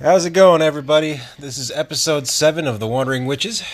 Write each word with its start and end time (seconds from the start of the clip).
How's 0.00 0.24
it 0.24 0.30
going, 0.30 0.62
everybody? 0.62 1.20
This 1.40 1.58
is 1.58 1.72
episode 1.72 2.28
7 2.28 2.68
of 2.68 2.78
The 2.78 2.86
Wandering 2.86 3.26
Witches. 3.26 3.64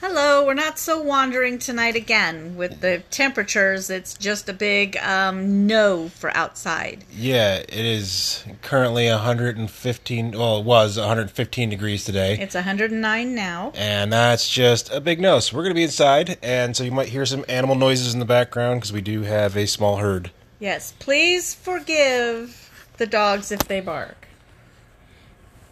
Hello, 0.00 0.44
we're 0.44 0.54
not 0.54 0.76
so 0.76 1.00
wandering 1.00 1.60
tonight 1.60 1.94
again. 1.94 2.56
With 2.56 2.80
the 2.80 3.04
temperatures, 3.12 3.88
it's 3.88 4.14
just 4.14 4.48
a 4.48 4.52
big 4.52 4.96
um, 4.96 5.68
no 5.68 6.08
for 6.08 6.36
outside. 6.36 7.04
Yeah, 7.12 7.58
it 7.58 7.72
is 7.72 8.44
currently 8.60 9.08
115, 9.08 10.32
well, 10.32 10.58
it 10.58 10.64
was 10.64 10.98
115 10.98 11.70
degrees 11.70 12.04
today. 12.04 12.36
It's 12.40 12.56
109 12.56 13.32
now. 13.36 13.70
And 13.76 14.12
that's 14.12 14.50
just 14.50 14.90
a 14.90 15.00
big 15.00 15.20
no. 15.20 15.38
So 15.38 15.56
we're 15.56 15.62
going 15.62 15.76
to 15.76 15.78
be 15.78 15.84
inside, 15.84 16.38
and 16.42 16.76
so 16.76 16.82
you 16.82 16.90
might 16.90 17.10
hear 17.10 17.24
some 17.24 17.44
animal 17.48 17.76
noises 17.76 18.12
in 18.12 18.18
the 18.18 18.26
background 18.26 18.80
because 18.80 18.92
we 18.92 19.00
do 19.00 19.22
have 19.22 19.56
a 19.56 19.68
small 19.68 19.98
herd. 19.98 20.32
Yes, 20.58 20.92
please 20.98 21.54
forgive 21.54 22.68
the 22.96 23.06
dogs 23.06 23.52
if 23.52 23.60
they 23.60 23.80
bark. 23.80 24.27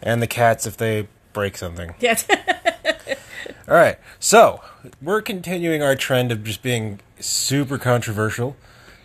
And 0.01 0.21
the 0.21 0.27
cats 0.27 0.65
if 0.65 0.77
they 0.77 1.07
break 1.33 1.57
something. 1.57 1.93
Yes. 1.99 2.27
All 3.67 3.75
right, 3.75 3.99
so 4.17 4.61
we're 5.01 5.21
continuing 5.21 5.81
our 5.83 5.93
trend 5.95 6.31
of 6.31 6.41
just 6.45 6.61
being 6.61 7.01
super 7.19 7.77
controversial, 7.77 8.55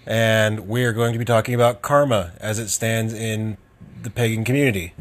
and 0.06 0.68
we 0.68 0.84
are 0.84 0.92
going 0.92 1.12
to 1.12 1.18
be 1.18 1.24
talking 1.24 1.52
about 1.54 1.82
karma 1.82 2.32
as 2.38 2.60
it 2.60 2.68
stands 2.68 3.12
in 3.12 3.56
the 4.02 4.10
pagan 4.10 4.44
community. 4.44 4.94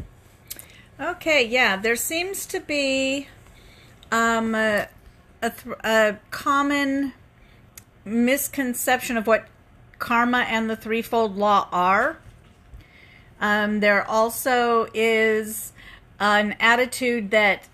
okay, 1.00 1.46
yeah, 1.46 1.76
there 1.76 1.94
seems 1.94 2.44
to 2.46 2.58
be 2.58 3.28
um, 4.10 4.54
a, 4.56 4.88
a, 5.42 5.50
th- 5.50 5.76
a 5.84 6.18
common 6.32 7.12
misconception 8.04 9.16
of 9.16 9.28
what 9.28 9.46
karma 10.00 10.38
and 10.38 10.68
the 10.68 10.76
threefold 10.76 11.36
law 11.36 11.68
are. 11.70 12.18
Um, 13.40 13.78
there 13.78 14.04
also 14.08 14.88
is 14.92 15.72
an 16.20 16.56
attitude 16.60 17.30
that 17.30 17.68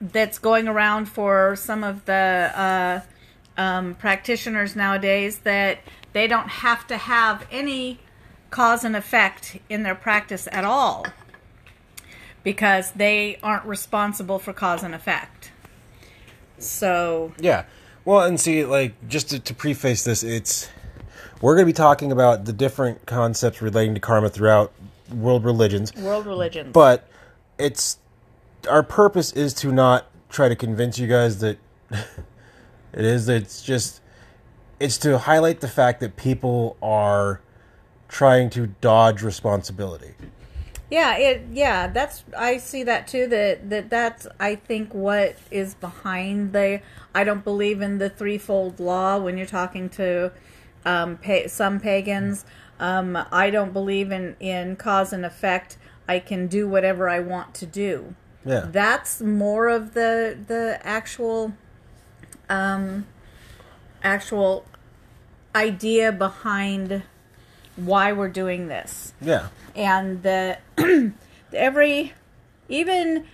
that's 0.00 0.38
going 0.38 0.68
around 0.68 1.06
for 1.06 1.56
some 1.56 1.82
of 1.82 2.04
the 2.04 2.12
uh, 2.54 3.00
um, 3.56 3.94
practitioners 3.94 4.76
nowadays 4.76 5.38
that 5.38 5.78
they 6.12 6.26
don't 6.26 6.48
have 6.48 6.86
to 6.86 6.96
have 6.96 7.46
any 7.50 7.98
cause 8.50 8.84
and 8.84 8.94
effect 8.94 9.58
in 9.68 9.82
their 9.82 9.94
practice 9.94 10.46
at 10.52 10.64
all 10.64 11.06
because 12.42 12.92
they 12.92 13.38
aren't 13.42 13.64
responsible 13.64 14.38
for 14.38 14.52
cause 14.52 14.82
and 14.82 14.94
effect. 14.94 15.50
So, 16.58 17.32
Yeah, 17.38 17.64
well, 18.04 18.20
and 18.20 18.38
see, 18.38 18.64
like, 18.64 18.94
just 19.08 19.30
to, 19.30 19.40
to 19.40 19.54
preface 19.54 20.04
this, 20.04 20.22
it's 20.22 20.68
we're 21.40 21.54
going 21.54 21.66
to 21.66 21.72
be 21.72 21.72
talking 21.76 22.12
about 22.12 22.44
the 22.44 22.52
different 22.52 23.06
concepts 23.06 23.60
relating 23.60 23.94
to 23.94 24.00
karma 24.00 24.28
throughout 24.28 24.72
world 25.12 25.44
religions, 25.44 25.94
world 25.96 26.26
religions. 26.26 26.72
but 26.72 27.08
it's 27.58 27.98
our 28.68 28.82
purpose 28.82 29.32
is 29.32 29.54
to 29.54 29.72
not 29.72 30.06
try 30.28 30.48
to 30.48 30.56
convince 30.56 30.98
you 30.98 31.06
guys 31.06 31.38
that 31.40 31.58
it 31.90 33.04
is 33.04 33.28
it's 33.28 33.62
just 33.62 34.00
it's 34.80 34.98
to 34.98 35.18
highlight 35.18 35.60
the 35.60 35.68
fact 35.68 36.00
that 36.00 36.16
people 36.16 36.76
are 36.82 37.40
trying 38.08 38.50
to 38.50 38.68
dodge 38.80 39.22
responsibility 39.22 40.14
Yeah, 40.90 41.16
it 41.16 41.46
yeah, 41.52 41.88
that's 41.88 42.24
I 42.36 42.58
see 42.58 42.84
that 42.84 43.08
too 43.08 43.26
that 43.28 43.70
that 43.70 43.90
that's 43.90 44.26
I 44.38 44.54
think 44.54 44.94
what 44.94 45.36
is 45.50 45.74
behind 45.74 46.52
the 46.52 46.80
I 47.14 47.24
don't 47.24 47.42
believe 47.44 47.80
in 47.82 47.98
the 47.98 48.10
threefold 48.10 48.78
law 48.80 49.18
when 49.18 49.36
you're 49.36 49.46
talking 49.46 49.88
to 49.90 50.32
um 50.84 51.16
pa- 51.18 51.48
some 51.48 51.80
pagans. 51.80 52.44
Um 52.78 53.18
I 53.32 53.50
don't 53.50 53.72
believe 53.72 54.12
in 54.12 54.36
in 54.40 54.76
cause 54.76 55.12
and 55.12 55.24
effect. 55.26 55.78
I 56.08 56.18
can 56.18 56.46
do 56.46 56.68
whatever 56.68 57.08
I 57.08 57.20
want 57.20 57.54
to 57.54 57.66
do. 57.66 58.14
yeah 58.44 58.66
That's 58.70 59.20
more 59.20 59.68
of 59.68 59.94
the 59.94 60.36
the 60.46 60.78
actual 60.82 61.54
um 62.48 63.06
actual 64.02 64.66
idea 65.54 66.12
behind 66.12 67.02
why 67.76 68.12
we're 68.12 68.28
doing 68.28 68.68
this 68.68 69.14
yeah 69.20 69.48
and 69.74 70.22
the 70.22 70.58
every 71.52 72.12
even 72.68 73.24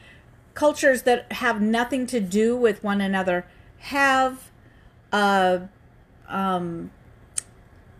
cultures 0.55 1.03
that 1.03 1.31
have 1.33 1.61
nothing 1.61 2.07
to 2.07 2.21
do 2.21 2.57
with 2.57 2.83
one 2.85 3.01
another 3.01 3.45
have 3.79 4.51
a 5.13 5.63
um 6.29 6.91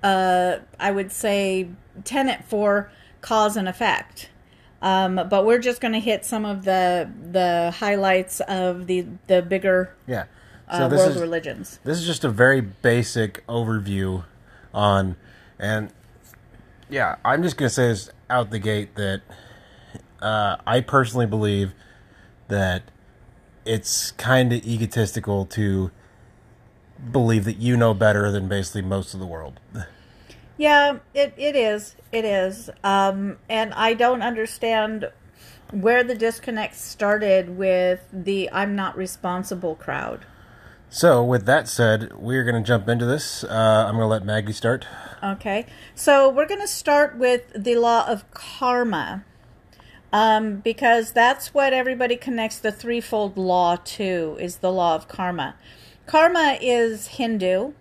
uh 0.03 0.57
I 0.79 0.91
would 0.91 1.11
say 1.13 1.69
tenet 2.05 2.45
for 2.45 2.91
cause 3.21 3.57
and 3.57 3.69
effect. 3.69 4.30
Um, 4.83 5.29
but 5.29 5.45
we're 5.45 5.59
just 5.59 5.81
going 5.81 5.93
to 5.93 6.01
hit 6.01 6.25
some 6.25 6.45
of 6.45 6.65
the 6.65 7.11
the 7.33 7.73
highlights 7.77 8.41
of 8.41 8.87
the 8.87 9.07
the 9.27 9.43
bigger 9.43 9.95
yeah 10.07 10.25
uh, 10.69 10.89
this 10.89 10.99
world 11.01 11.17
is 11.17 11.21
religions. 11.21 11.81
this 11.85 11.99
is 11.99 12.07
just 12.07 12.25
a 12.25 12.31
very 12.31 12.61
basic 12.61 13.47
overview 13.47 14.25
on 14.73 15.17
and 15.59 15.93
yeah 16.89 17.17
i'm 17.25 17.43
just 17.43 17.57
going 17.57 17.69
to 17.69 17.75
say 17.75 17.89
this 17.89 18.11
out 18.31 18.51
the 18.51 18.59
gate 18.59 18.95
that 18.95 19.21
uh, 20.23 20.57
i 20.67 20.81
personally 20.81 21.27
believe 21.27 21.73
that 22.49 22.85
it's 23.65 24.13
kind 24.13 24.53
of 24.53 24.65
egotistical 24.65 25.45
to 25.45 25.91
believe 27.13 27.45
that 27.45 27.59
you 27.59 27.77
know 27.77 27.93
better 27.93 28.31
than 28.31 28.49
basically 28.49 28.83
most 28.83 29.13
of 29.13 29.21
the 29.21 29.27
world 29.27 29.61
Yeah, 30.61 30.99
it, 31.15 31.33
it 31.39 31.57
is. 31.57 31.97
It 32.13 32.25
is. 32.25 32.69
Um, 32.85 33.39
and 33.49 33.73
I 33.75 33.95
don't 33.95 34.21
understand 34.21 35.11
where 35.73 36.05
the 36.05 36.15
disconnect 36.15 36.75
started 36.77 37.57
with 37.57 38.01
the 38.13 38.51
I'm 38.53 38.77
not 38.77 38.97
responsible 38.97 39.75
crowd. 39.77 40.27
so 40.91 41.23
with 41.25 41.47
that 41.47 41.69
said 41.69 42.13
we're 42.19 42.43
going 42.43 42.61
to 42.61 42.67
jump 42.67 42.89
into 42.89 43.07
this 43.07 43.45
uh, 43.45 43.85
i'm 43.87 43.95
going 43.95 44.03
to 44.03 44.09
let 44.09 44.25
maggie 44.25 44.53
start 44.53 44.85
Okay. 45.23 45.67
So 45.95 46.29
we're 46.29 46.47
going 46.47 46.61
to 46.61 46.69
start 46.69 47.17
with 47.17 47.53
the 47.55 47.77
law 47.77 48.07
of 48.09 48.31
karma. 48.31 49.25
Um, 50.13 50.57
because 50.57 51.13
that's 51.13 51.55
what 51.55 51.73
everybody 51.73 52.17
connects 52.17 52.59
the 52.59 52.73
threefold 52.73 53.39
law 53.39 53.77
to 53.77 54.37
is 54.41 54.57
the 54.57 54.73
law 54.73 54.97
of 54.97 55.07
karma. 55.07 55.55
Karma 56.07 56.59
is 56.61 57.09
Hindu. 57.09 57.75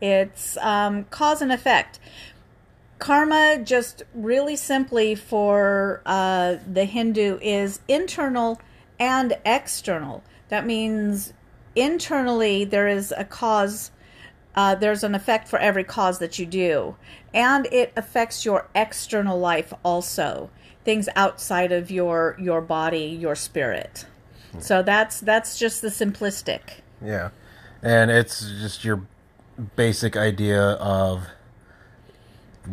It's 0.00 0.56
um, 0.58 1.04
cause 1.04 1.42
and 1.42 1.52
effect. 1.52 1.98
Karma, 2.98 3.58
just 3.62 4.02
really 4.14 4.56
simply 4.56 5.14
for 5.14 6.02
uh, 6.04 6.56
the 6.70 6.84
Hindu, 6.84 7.38
is 7.40 7.80
internal 7.88 8.60
and 8.98 9.36
external. 9.44 10.22
That 10.48 10.66
means 10.66 11.32
internally 11.74 12.64
there 12.64 12.88
is 12.88 13.12
a 13.16 13.24
cause, 13.24 13.90
uh, 14.54 14.74
there's 14.74 15.02
an 15.02 15.14
effect 15.14 15.48
for 15.48 15.58
every 15.58 15.84
cause 15.84 16.18
that 16.18 16.38
you 16.38 16.44
do, 16.44 16.96
and 17.32 17.66
it 17.72 17.92
affects 17.96 18.44
your 18.44 18.68
external 18.74 19.38
life 19.38 19.72
also, 19.82 20.50
things 20.84 21.08
outside 21.16 21.72
of 21.72 21.90
your 21.90 22.36
your 22.38 22.60
body, 22.60 23.06
your 23.06 23.34
spirit. 23.34 24.04
So 24.58 24.82
that's 24.82 25.20
that's 25.20 25.58
just 25.58 25.80
the 25.80 25.88
simplistic. 25.88 26.80
Yeah. 27.04 27.30
And 27.82 28.10
it's 28.10 28.40
just 28.40 28.84
your 28.84 29.06
basic 29.76 30.16
idea 30.16 30.60
of 30.62 31.26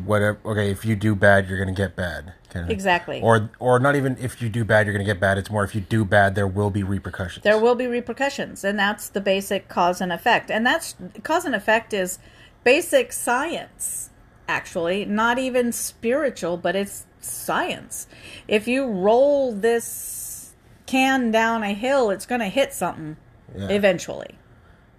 whatever 0.06 0.38
okay, 0.46 0.70
if 0.72 0.86
you 0.86 0.96
do 0.96 1.16
bad, 1.16 1.48
you're 1.48 1.58
going 1.58 1.74
to 1.74 1.80
get 1.82 1.96
bad. 1.96 2.34
Kind 2.50 2.66
of. 2.66 2.72
Exactly. 2.72 3.22
Or 3.22 3.50
or 3.60 3.80
not 3.80 3.96
even 3.96 4.18
if 4.20 4.42
you 4.42 4.50
do 4.50 4.64
bad, 4.64 4.86
you're 4.86 4.94
going 4.94 5.06
to 5.06 5.12
get 5.12 5.20
bad. 5.20 5.38
It's 5.38 5.50
more 5.50 5.64
if 5.64 5.76
you 5.76 5.82
do 5.82 6.06
bad, 6.06 6.36
there 6.36 6.48
will 6.48 6.70
be 6.70 6.84
repercussions. 6.84 7.44
there 7.44 7.60
will 7.60 7.76
be 7.76 7.88
repercussions 7.88 8.64
and 8.64 8.78
that's 8.80 9.10
the 9.10 9.22
basic 9.22 9.68
cause 9.68 10.02
and 10.02 10.12
effect 10.12 10.50
and 10.52 10.66
that's 10.66 10.96
cause 11.24 11.46
and 11.46 11.56
effect 11.56 11.94
is 11.94 12.20
basic 12.64 13.12
science 13.14 14.10
actually 14.48 15.04
not 15.06 15.38
even 15.38 15.72
spiritual 15.74 16.56
but 16.58 16.76
it's 16.76 17.06
science 17.20 18.08
if 18.48 18.68
you 18.68 18.86
roll 18.86 19.54
this 19.54 20.54
can 20.86 21.32
down 21.32 21.64
a 21.64 21.74
hill 21.74 22.10
it's 22.10 22.26
going 22.26 22.40
to 22.40 22.48
hit 22.48 22.74
something 22.74 23.18
Yeah. 23.58 23.68
eventually 23.70 24.38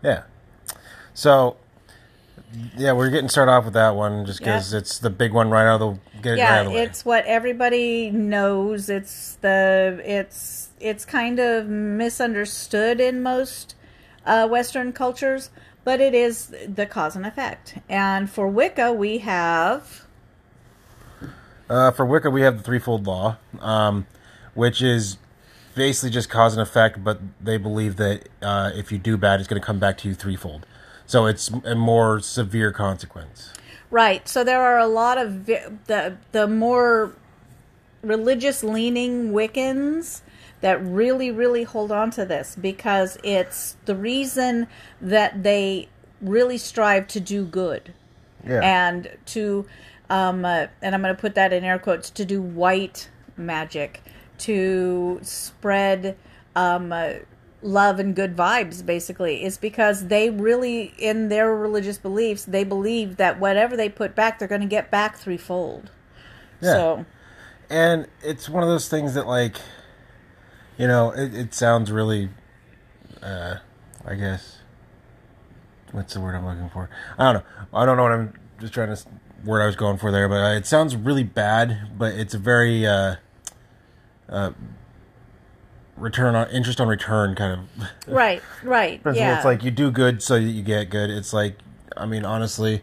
Yeah. 0.02 0.23
So 1.14 1.56
yeah, 2.77 2.93
we're 2.93 3.11
getting 3.11 3.29
started 3.29 3.53
off 3.53 3.65
with 3.65 3.75
that 3.75 3.95
one 3.95 4.25
just 4.25 4.41
Yeah. 4.41 4.47
because 4.56 4.73
it's 4.73 4.99
the 4.99 5.11
big 5.11 5.33
one 5.33 5.50
right 5.50 5.67
out 5.67 5.81
of 5.83 5.99
the 6.12 6.21
get 6.23 6.27
it 6.27 6.31
right 6.31 6.39
yeah 6.39 6.62
the 6.65 6.77
it's 6.77 7.05
what 7.05 7.25
everybody 7.27 8.11
knows 8.11 8.89
it's 8.89 9.35
the 9.37 10.00
it's 10.05 10.69
it's 10.81 11.05
kind 11.05 11.39
of 11.39 11.67
misunderstood 11.69 13.00
in 13.00 13.23
most 13.23 13.75
uh, 14.27 14.47
western 14.49 14.93
cultures 14.93 15.50
but 15.85 16.00
it 16.00 16.15
is 16.15 16.53
the 16.67 16.87
cause 16.87 17.17
and 17.17 17.25
effect 17.27 17.79
and 17.89 18.29
for 18.31 18.49
wicca 18.49 18.93
we 18.93 19.19
have 19.19 20.06
Uh, 21.71 21.91
for 21.91 22.06
Wicca, 22.06 22.31
we 22.31 22.41
have 22.41 22.56
the 22.56 22.62
threefold 22.62 23.06
law, 23.06 23.37
um, 23.61 24.06
which 24.55 24.81
is 24.81 25.19
basically 25.75 26.09
just 26.09 26.31
cause 26.31 26.55
and 26.55 26.62
effect, 26.62 27.05
but 27.05 27.21
they 27.43 27.59
believe 27.59 27.97
that 27.97 28.27
uh, 28.41 28.71
if 28.75 28.91
you 28.91 28.97
do 28.97 29.19
bad, 29.19 29.39
it's 29.39 29.47
going 29.49 29.61
to 29.61 29.67
come 29.67 29.79
back 29.79 29.99
to 29.99 30.09
you 30.09 30.15
threefold. 30.15 30.65
So 31.08 31.25
it's 31.26 31.49
a 31.64 31.75
more 31.75 32.20
severe 32.20 32.70
consequence. 32.70 33.52
Right. 33.90 34.28
So 34.28 34.44
there 34.44 34.62
are 34.62 34.78
a 34.78 34.87
lot 34.87 35.16
of 35.19 35.32
vi- 35.32 35.66
the 35.87 36.19
the 36.32 36.46
more 36.46 37.14
religious 38.02 38.62
leaning 38.62 39.32
Wiccans 39.32 40.20
that 40.60 40.84
really, 40.84 41.31
really 41.31 41.64
hold 41.64 41.90
on 41.90 42.10
to 42.10 42.25
this 42.25 42.56
because 42.60 43.16
it's 43.25 43.76
the 43.87 43.94
reason 43.96 44.66
that 45.00 45.43
they 45.43 45.88
really 46.20 46.58
strive 46.58 47.06
to 47.08 47.20
do 47.20 47.44
good 47.44 47.94
Yeah. 48.46 48.60
and 48.62 49.08
to, 49.26 49.66
um, 50.10 50.44
uh, 50.44 50.66
and 50.82 50.94
I'm 50.94 51.00
going 51.02 51.14
to 51.14 51.20
put 51.20 51.34
that 51.37 51.52
in 51.52 51.64
air 51.64 51.78
quotes, 51.78 52.10
to 52.10 52.25
do 52.25 52.43
white 52.43 53.08
magic, 53.37 54.02
to 54.38 55.20
spread 55.22 56.16
um, 56.56 56.93
uh, 56.93 57.10
love 57.62 57.99
and 57.99 58.14
good 58.14 58.37
vibes, 58.37 58.84
basically, 58.84 59.43
is 59.44 59.58
because 59.58 60.06
they 60.06 60.31
really, 60.31 60.94
in 60.99 61.28
their 61.28 61.55
religious 61.55 61.99
beliefs, 61.99 62.44
they 62.44 62.64
believe 62.64 63.16
that 63.16 63.40
whatever 63.40 63.76
they 63.76 63.88
put 63.88 64.14
back, 64.14 64.38
they're 64.38 64.49
going 64.49 64.60
to 64.60 64.66
get 64.66 64.90
back 64.90 65.16
threefold. 65.16 65.90
Yeah. 66.60 66.72
So, 66.72 67.06
and 67.70 68.08
it's 68.22 68.49
one 68.49 68.62
of 68.62 68.69
those 68.69 68.88
things 68.88 69.14
that 69.14 69.26
like 69.26 69.56
you 70.78 70.87
know 70.87 71.10
it, 71.10 71.34
it 71.34 71.55
sounds 71.55 71.93
really 71.93 72.31
uh 73.22 73.56
i 74.06 74.14
guess 74.14 74.58
what's 75.93 76.14
the 76.14 76.20
word 76.20 76.34
i'm 76.34 76.46
looking 76.46 76.70
for 76.70 76.88
i 77.19 77.32
don't 77.32 77.43
know 77.43 77.50
i 77.75 77.84
don't 77.84 77.96
know 77.96 78.05
what 78.05 78.12
i'm 78.12 78.32
just 78.60 78.72
trying 78.72 78.94
to 78.94 79.02
word 79.44 79.60
i 79.60 79.66
was 79.66 79.76
going 79.76 79.99
for 79.99 80.10
there 80.10 80.28
but 80.28 80.43
uh, 80.43 80.55
it 80.55 80.66
sounds 80.66 80.96
really 80.96 81.25
bad 81.25 81.90
but 81.96 82.14
it's 82.14 82.34
a 82.34 82.38
very 82.38 82.87
uh 82.87 83.16
uh 84.28 84.50
return 85.99 86.35
on 86.35 86.49
interest 86.50 86.81
on 86.81 86.89
return 86.89 87.35
kind 87.35 87.61
of 87.61 87.89
right, 88.06 88.43
right, 88.62 89.00
yeah. 89.15 89.37
it's 89.37 89.45
like 89.45 89.62
you 89.62 89.71
do 89.71 89.91
good 89.91 90.23
so 90.23 90.35
you 90.37 90.62
get 90.62 90.91
good 90.91 91.11
it's 91.11 91.33
like 91.33 91.56
i 91.97 92.06
mean 92.06 92.25
honestly 92.25 92.83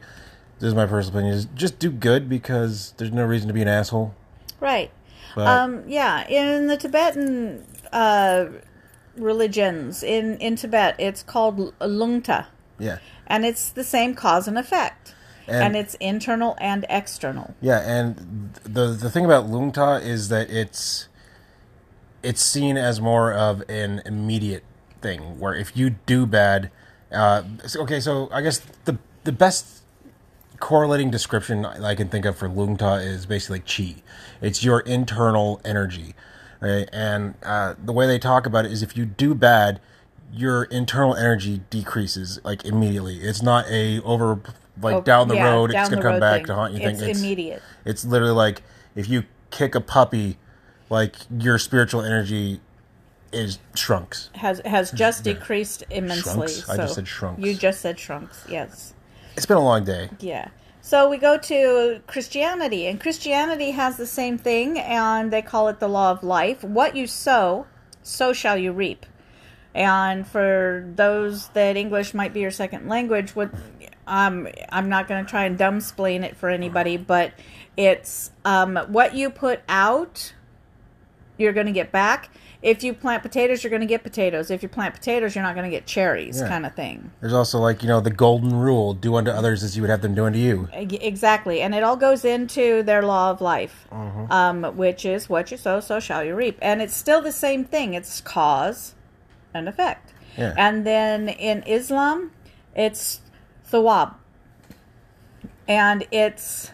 this 0.59 0.67
is 0.69 0.73
my 0.75 0.85
personal 0.85 1.19
opinion 1.19 1.33
is 1.37 1.45
just 1.55 1.79
do 1.79 1.89
good 1.91 2.27
because 2.29 2.93
there's 2.97 3.11
no 3.11 3.23
reason 3.25 3.47
to 3.47 3.53
be 3.53 3.61
an 3.61 3.67
asshole 3.67 4.13
Right. 4.59 4.89
But- 5.35 5.47
um, 5.47 5.83
yeah, 5.87 6.25
in 6.29 6.67
the 6.67 6.77
Tibetan 6.77 7.65
uh, 7.91 8.45
religions, 9.17 10.01
in, 10.03 10.37
in 10.37 10.55
Tibet, 10.55 10.95
it's 10.97 11.23
called 11.23 11.77
lungta, 11.79 12.45
yeah 12.79 12.99
and 13.27 13.45
it's 13.45 13.69
the 13.69 13.83
same 13.83 14.13
cause 14.15 14.47
and 14.47 14.57
effect. 14.57 15.13
And- 15.47 15.63
And, 15.63 15.75
it's 15.75 15.93
internal 15.95 16.55
and 16.59 16.85
external. 16.89 17.53
Yeah, 17.61 17.79
and 17.79 18.53
the 18.63 18.87
the 18.87 19.11
thing 19.11 19.25
about 19.25 19.45
Lungta 19.45 20.01
is 20.03 20.29
that 20.29 20.49
it's 20.49 21.07
it's 22.25 22.41
seen 22.41 22.77
as 22.77 22.99
more 22.99 23.31
of 23.33 23.63
an 23.69 24.01
immediate 24.05 24.63
thing, 25.01 25.39
where 25.39 25.53
if 25.53 25.75
you 25.77 25.91
do 26.05 26.25
bad, 26.25 26.71
uh, 27.11 27.43
okay, 27.75 27.99
so 27.99 28.29
I 28.31 28.41
guess 28.41 28.59
the 28.85 28.97
the 29.23 29.31
best 29.31 29.83
correlating 30.59 31.11
description 31.11 31.65
I 31.65 31.95
can 31.95 32.07
think 32.09 32.25
of 32.25 32.37
for 32.37 32.47
Lungta 32.49 33.03
is 33.05 33.25
basically 33.25 33.59
like 33.59 33.67
chi. 33.67 34.03
It's 34.41 34.63
your 34.63 34.79
internal 34.81 35.61
energy, 35.65 36.15
right? 36.61 36.89
And 36.91 37.35
uh, 37.43 37.75
the 37.83 37.91
way 37.93 38.07
they 38.07 38.19
talk 38.19 38.45
about 38.45 38.65
it 38.65 38.71
is 38.71 38.81
if 38.81 38.95
you 38.97 39.05
do 39.05 39.35
bad, 39.35 39.79
your 40.31 40.63
internal 40.65 41.15
energy 41.15 41.61
decreases 41.69 42.39
like 42.43 42.65
immediately. 42.65 43.17
It's 43.19 43.41
not 43.41 43.65
a 43.69 44.01
over 44.01 44.39
like 44.81 44.95
Oh, 44.95 45.01
down 45.01 45.27
the 45.27 45.35
yeah, 45.35 45.51
road. 45.51 45.71
down 45.71 45.81
it's 45.81 45.89
gonna 45.89 46.01
come 46.01 46.19
back 46.19 46.39
thing. 46.39 46.45
to 46.47 46.55
haunt 46.55 46.73
you. 46.73 46.79
It's 46.87 46.99
thing. 46.99 47.15
immediate. 47.15 47.61
It's 47.85 48.03
literally 48.05 48.33
like 48.33 48.61
if 48.95 49.07
you 49.09 49.23
kick 49.51 49.75
a 49.75 49.81
puppy, 49.81 50.37
like 50.89 51.15
your 51.37 51.57
spiritual 51.57 52.01
energy 52.01 52.61
is 53.31 53.59
shrunks. 53.75 54.29
Has 54.35 54.61
has 54.65 54.91
just 54.91 55.23
decreased 55.23 55.83
immensely. 55.89 56.47
Shrunks? 56.47 56.69
I 56.69 56.77
just 56.77 56.95
said 56.95 57.05
shrunks. 57.05 57.43
You 57.43 57.53
just 57.55 57.81
said 57.81 57.97
shrunks. 57.97 58.49
Yes. 58.49 58.93
It's 59.35 59.45
been 59.45 59.57
a 59.57 59.63
long 59.63 59.83
day. 59.83 60.09
Yeah. 60.19 60.49
So 60.81 61.09
we 61.09 61.17
go 61.17 61.37
to 61.37 62.01
Christianity, 62.05 62.85
and 62.85 63.01
Christianity 63.01 63.71
has 63.71 63.97
the 63.97 64.05
same 64.05 64.37
thing, 64.37 64.77
and 64.77 65.33
they 65.33 65.41
call 65.41 65.67
it 65.67 65.79
the 65.79 65.87
law 65.87 66.11
of 66.11 66.23
life. 66.23 66.63
What 66.63 66.95
you 66.95 67.07
sow, 67.07 67.65
so 68.03 68.33
shall 68.33 68.55
you 68.55 68.71
reap. 68.71 69.05
And 69.73 70.25
for 70.27 70.87
those 70.95 71.49
that 71.49 71.75
English 71.75 72.13
might 72.13 72.33
be 72.33 72.39
your 72.39 72.51
second 72.51 72.87
language, 72.87 73.35
what 73.35 73.49
um, 74.07 74.47
I'm 74.71 74.87
not 74.87 75.07
going 75.07 75.25
to 75.25 75.29
try 75.29 75.45
and 75.45 75.57
dumbsplain 75.57 76.23
it 76.23 76.37
for 76.37 76.49
anybody, 76.49 76.97
but 76.97 77.33
it's 77.75 78.31
um, 78.45 78.77
what 78.87 79.15
you 79.15 79.29
put 79.29 79.61
out, 79.67 80.33
you're 81.37 81.53
going 81.53 81.65
to 81.67 81.71
get 81.73 81.91
back. 81.91 82.29
If 82.61 82.83
you 82.83 82.93
plant 82.93 83.21
potatoes, 83.21 83.63
you're 83.63 83.69
going 83.69 83.81
to 83.81 83.85
get 83.87 84.01
potatoes. 84.01 84.49
If 84.49 84.63
you 84.63 84.69
plant 84.69 84.95
potatoes, 84.95 85.35
you're 85.35 85.43
not 85.43 85.53
going 85.53 85.69
to 85.69 85.75
get 85.75 85.85
cherries, 85.85 86.39
Yeah. 86.39 86.47
kind 86.47 86.65
of 86.65 86.73
thing. 86.73 87.11
There's 87.21 87.33
also 87.33 87.59
like 87.59 87.83
you 87.83 87.87
know 87.87 87.99
the 88.01 88.09
golden 88.09 88.55
rule: 88.55 88.93
do 88.93 89.15
unto 89.15 89.29
others 89.29 89.63
as 89.63 89.75
you 89.75 89.83
would 89.83 89.89
have 89.91 90.01
them 90.01 90.15
do 90.15 90.25
unto 90.25 90.39
you. 90.39 90.67
Exactly, 90.73 91.61
and 91.61 91.75
it 91.75 91.83
all 91.83 91.95
goes 91.97 92.25
into 92.25 92.81
their 92.83 93.03
law 93.03 93.29
of 93.31 93.39
life, 93.41 93.85
Mm-hmm. 93.91 94.31
um, 94.31 94.63
which 94.77 95.05
is 95.05 95.29
what 95.29 95.51
you 95.51 95.57
sow, 95.57 95.79
so 95.79 95.99
shall 95.99 96.23
you 96.23 96.33
reap, 96.35 96.57
and 96.61 96.81
it's 96.81 96.95
still 96.95 97.21
the 97.21 97.31
same 97.31 97.63
thing. 97.65 97.93
It's 97.93 98.19
cause 98.21 98.95
and 99.53 99.69
effect. 99.69 100.13
Yeah. 100.37 100.53
And 100.57 100.85
then 100.87 101.29
in 101.29 101.61
Islam, 101.67 102.31
it's 102.75 103.21
thawab, 103.71 104.15
and 105.67 106.05
it's 106.11 106.71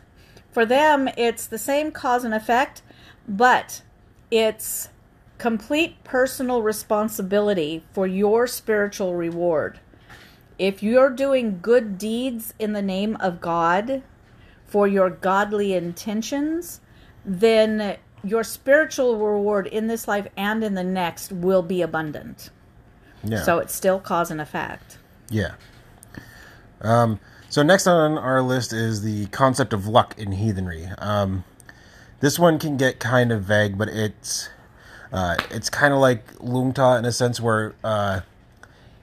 for 0.52 0.66
them 0.66 1.10
it's 1.18 1.46
the 1.48 1.58
same 1.58 1.92
cause 1.92 2.24
and 2.24 2.34
effect, 2.34 2.82
but 3.28 3.82
it's 4.32 4.90
complete 5.38 6.04
personal 6.04 6.62
responsibility 6.62 7.84
for 7.94 8.08
your 8.08 8.48
spiritual 8.48 9.14
reward 9.14 9.80
if 10.62 10.84
you're 10.84 11.10
doing 11.10 11.58
good 11.60 11.98
deeds 11.98 12.54
in 12.60 12.74
the 12.74 12.84
name 12.84 13.18
of 13.20 13.42
God 13.42 14.04
for 14.64 14.88
your 14.88 15.10
godly 15.10 15.74
intentions, 15.74 16.82
then 17.26 17.98
your 18.24 18.44
spiritual 18.44 19.18
reward 19.18 19.66
in 19.66 19.88
this 19.88 20.08
life 20.08 20.28
and 20.38 20.64
in 20.64 20.76
the 20.76 20.84
next 20.84 21.32
will 21.32 21.64
be 21.64 21.82
abundant. 21.82 22.52
Yeah. 23.24 23.42
So 23.42 23.58
it's 23.58 23.74
still 23.74 24.00
cause 24.00 24.30
and 24.30 24.40
effect. 24.40 25.00
Yeah. 25.32 25.56
Um, 26.82 27.20
so 27.50 27.64
next 27.64 27.88
on 27.88 28.20
our 28.20 28.44
list 28.44 28.72
is 28.72 29.02
the 29.02 29.26
concept 29.28 29.74
of 29.74 29.88
luck 29.88 30.14
in 30.20 30.32
heathenry. 30.32 30.88
Um, 31.00 31.44
this 32.22 32.40
one 32.40 32.58
can 32.60 32.78
get 32.78 33.00
kind 33.00 33.32
of 33.32 33.44
vague, 33.44 33.78
but 33.78 33.90
it's 33.90 34.50
uh, 35.12 35.36
it's 35.50 35.70
kind 35.70 35.94
of 35.94 36.00
like 36.00 36.34
Lungta 36.36 36.98
in 36.98 37.04
a 37.04 37.12
sense 37.12 37.42
where 37.42 37.76
uh, 37.84 38.22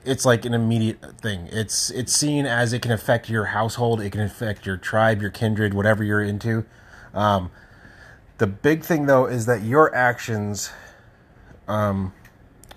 it's 0.05 0.25
like 0.25 0.45
an 0.45 0.55
immediate 0.55 1.21
thing. 1.21 1.49
It's 1.53 1.91
it's 1.91 2.13
seen 2.13 2.47
as 2.47 2.73
it 2.73 2.81
can 2.81 2.93
affect 2.93 3.29
your 3.29 3.47
household, 3.47 4.01
it 4.01 4.11
can 4.11 4.23
affect 4.23 4.65
your 4.65 4.77
tribe, 4.77 5.21
your 5.21 5.31
kindred, 5.31 5.75
whatever 5.75 6.03
you're 6.03 6.23
into. 6.23 6.65
Um, 7.13 7.51
the 8.39 8.47
big 8.47 8.85
thing 8.85 9.07
though 9.07 9.27
is 9.27 9.47
that 9.47 9.63
your 9.63 9.95
actions 9.95 10.71
um, 11.67 12.13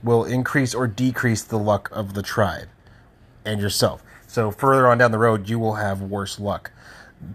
will 0.04 0.26
increase 0.26 0.74
or 0.74 0.88
decrease 0.88 1.44
the 1.44 1.60
luck 1.60 1.90
of 1.92 2.16
the 2.16 2.24
tribe 2.24 2.68
and 3.46 3.62
yourself. 3.62 4.04
So 4.28 4.50
further 4.50 4.88
on 4.88 4.98
down 4.98 5.12
the 5.12 5.20
road, 5.20 5.50
you 5.50 5.60
will 5.60 5.76
have 5.76 6.02
worse 6.02 6.40
luck. 6.40 6.72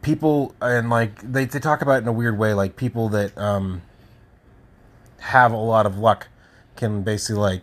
People 0.03 0.55
and 0.61 0.91
like 0.91 1.21
they 1.23 1.45
they 1.45 1.59
talk 1.61 1.81
about 1.83 1.97
it 1.99 2.03
in 2.03 2.09
a 2.09 2.13
weird 2.13 2.39
way, 2.39 2.55
like 2.55 2.77
people 2.77 3.09
that 3.11 3.37
um, 3.39 3.83
have 5.21 5.53
a 5.53 5.57
lot 5.57 5.87
of 5.87 5.97
luck 5.99 6.29
can 6.77 7.03
basically 7.03 7.41
like 7.41 7.63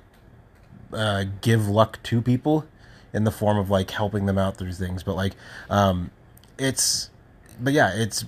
uh, 0.93 1.25
give 1.41 1.67
luck 1.67 2.01
to 2.03 2.21
people 2.21 2.65
in 3.13 3.23
the 3.25 3.31
form 3.31 3.57
of 3.57 3.69
like 3.69 3.91
helping 3.91 4.25
them 4.25 4.37
out 4.37 4.57
through 4.57 4.73
things. 4.73 5.03
But 5.03 5.15
like, 5.15 5.33
um, 5.69 6.11
it's 6.57 7.09
but 7.59 7.73
yeah, 7.73 7.91
it's 7.93 8.25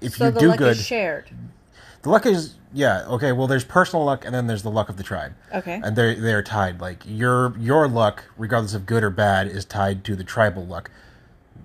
if 0.00 0.16
So 0.16 0.26
you 0.26 0.30
the 0.32 0.40
do 0.40 0.48
luck 0.48 0.58
good, 0.58 0.76
is 0.76 0.84
shared. 0.84 1.30
the 2.02 2.10
luck 2.10 2.26
is 2.26 2.54
yeah 2.74 3.04
okay. 3.06 3.32
Well, 3.32 3.46
there's 3.46 3.64
personal 3.64 4.04
luck 4.04 4.24
and 4.24 4.34
then 4.34 4.48
there's 4.48 4.62
the 4.64 4.70
luck 4.70 4.88
of 4.88 4.96
the 4.96 5.02
tribe 5.04 5.32
Okay. 5.54 5.80
and 5.82 5.94
they're 5.96 6.14
they're 6.16 6.42
tied. 6.42 6.80
Like 6.80 7.02
your 7.06 7.56
your 7.58 7.86
luck, 7.88 8.24
regardless 8.36 8.74
of 8.74 8.86
good 8.86 9.04
or 9.04 9.10
bad, 9.10 9.46
is 9.46 9.64
tied 9.64 10.04
to 10.04 10.16
the 10.16 10.24
tribal 10.24 10.66
luck. 10.66 10.90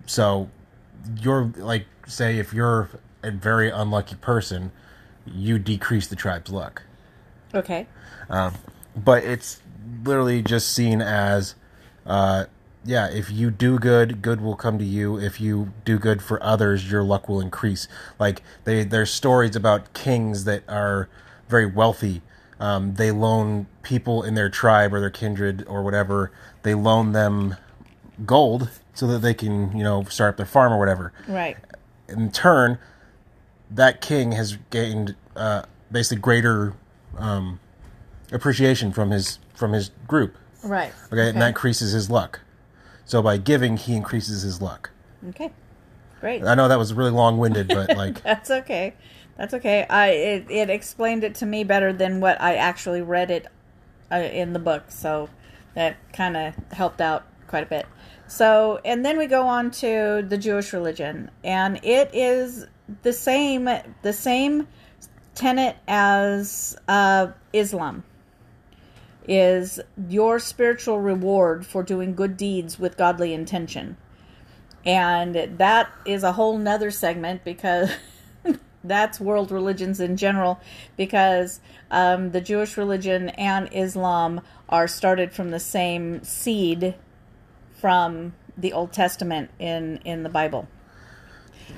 So, 0.05 0.49
you're 1.21 1.51
like 1.57 1.85
say 2.07 2.37
if 2.37 2.53
you're 2.53 2.89
a 3.23 3.31
very 3.31 3.69
unlucky 3.69 4.15
person, 4.15 4.71
you 5.25 5.59
decrease 5.59 6.07
the 6.07 6.15
tribe's 6.15 6.51
luck. 6.51 6.83
Okay. 7.53 7.87
But 8.95 9.23
it's 9.23 9.61
literally 10.03 10.41
just 10.41 10.71
seen 10.71 11.01
as, 11.01 11.55
uh, 12.05 12.45
yeah, 12.83 13.09
if 13.09 13.31
you 13.31 13.51
do 13.51 13.77
good, 13.77 14.21
good 14.21 14.41
will 14.41 14.55
come 14.55 14.77
to 14.79 14.85
you. 14.85 15.19
If 15.19 15.39
you 15.39 15.73
do 15.85 15.99
good 15.99 16.21
for 16.21 16.41
others, 16.41 16.91
your 16.91 17.03
luck 17.03 17.29
will 17.29 17.39
increase. 17.39 17.87
Like 18.19 18.41
they, 18.63 18.83
there's 18.83 19.11
stories 19.11 19.55
about 19.55 19.93
kings 19.93 20.45
that 20.45 20.63
are 20.67 21.09
very 21.47 21.65
wealthy. 21.65 22.21
Um, 22.59 22.95
they 22.95 23.11
loan 23.11 23.67
people 23.81 24.23
in 24.23 24.35
their 24.35 24.49
tribe 24.49 24.93
or 24.93 24.99
their 24.99 25.09
kindred 25.09 25.65
or 25.67 25.83
whatever. 25.83 26.31
They 26.63 26.73
loan 26.73 27.11
them 27.11 27.55
gold 28.25 28.69
so 28.93 29.07
that 29.07 29.19
they 29.19 29.33
can, 29.33 29.75
you 29.77 29.83
know, 29.83 30.03
start 30.05 30.31
up 30.33 30.37
their 30.37 30.45
farm 30.45 30.73
or 30.73 30.79
whatever 30.79 31.13
Right. 31.27 31.57
in 32.09 32.31
turn, 32.31 32.77
that 33.69 34.01
king 34.01 34.33
has 34.33 34.57
gained 34.69 35.15
uh, 35.35 35.63
basically 35.91 36.21
greater 36.21 36.73
um, 37.17 37.59
appreciation 38.31 38.91
from 38.91 39.11
his 39.11 39.39
from 39.53 39.73
his 39.73 39.91
group. 40.07 40.35
Right. 40.63 40.91
Okay, 41.11 41.29
and 41.29 41.41
that 41.41 41.49
increases 41.49 41.91
his 41.93 42.09
luck. 42.09 42.41
So 43.05 43.21
by 43.21 43.37
giving, 43.37 43.77
he 43.77 43.95
increases 43.95 44.41
his 44.43 44.61
luck. 44.61 44.89
Okay. 45.29 45.51
Great. 46.19 46.43
I 46.43 46.53
know 46.55 46.67
that 46.67 46.77
was 46.77 46.93
really 46.93 47.11
long 47.11 47.37
winded, 47.37 47.67
but 47.67 47.95
like, 47.97 48.21
That's 48.21 48.51
okay. 48.51 48.93
That's 49.37 49.53
okay. 49.55 49.85
I 49.89 50.09
it, 50.09 50.51
it 50.51 50.69
explained 50.69 51.23
it 51.23 51.33
to 51.35 51.45
me 51.45 51.63
better 51.63 51.91
than 51.93 52.19
what 52.21 52.39
I 52.41 52.55
actually 52.55 53.01
read 53.01 53.31
it 53.31 53.47
uh, 54.11 54.15
in 54.17 54.53
the 54.53 54.59
book, 54.59 54.91
so 54.91 55.29
that 55.73 55.97
kind 56.13 56.35
of 56.37 56.53
helped 56.73 57.01
out 57.01 57.25
quite 57.47 57.63
a 57.63 57.67
bit. 57.67 57.85
So, 58.31 58.79
and 58.85 59.03
then 59.03 59.17
we 59.17 59.27
go 59.27 59.45
on 59.45 59.71
to 59.71 60.25
the 60.25 60.37
Jewish 60.37 60.71
religion, 60.71 61.29
and 61.43 61.83
it 61.83 62.11
is 62.13 62.65
the 63.03 63.11
same 63.11 63.67
the 64.03 64.13
same 64.13 64.69
tenet 65.35 65.75
as 65.85 66.77
uh, 66.87 67.27
Islam 67.51 68.05
is 69.27 69.81
your 70.07 70.39
spiritual 70.39 71.01
reward 71.01 71.65
for 71.65 71.83
doing 71.83 72.15
good 72.15 72.37
deeds 72.37 72.79
with 72.79 72.95
godly 72.95 73.33
intention. 73.33 73.97
And 74.85 75.57
that 75.57 75.91
is 76.05 76.23
a 76.23 76.31
whole 76.31 76.57
nother 76.57 76.89
segment 76.89 77.43
because 77.43 77.91
that's 78.85 79.19
world 79.19 79.51
religions 79.51 79.99
in 79.99 80.15
general 80.15 80.61
because 80.95 81.59
um, 81.91 82.31
the 82.31 82.41
jewish 82.41 82.77
religion 82.77 83.29
and 83.29 83.69
islam 83.73 84.41
are 84.69 84.87
started 84.87 85.31
from 85.31 85.51
the 85.51 85.59
same 85.59 86.23
seed 86.23 86.95
from 87.81 88.33
the 88.55 88.71
old 88.71 88.93
testament 88.93 89.49
in 89.59 89.99
in 90.05 90.21
the 90.23 90.29
bible 90.29 90.67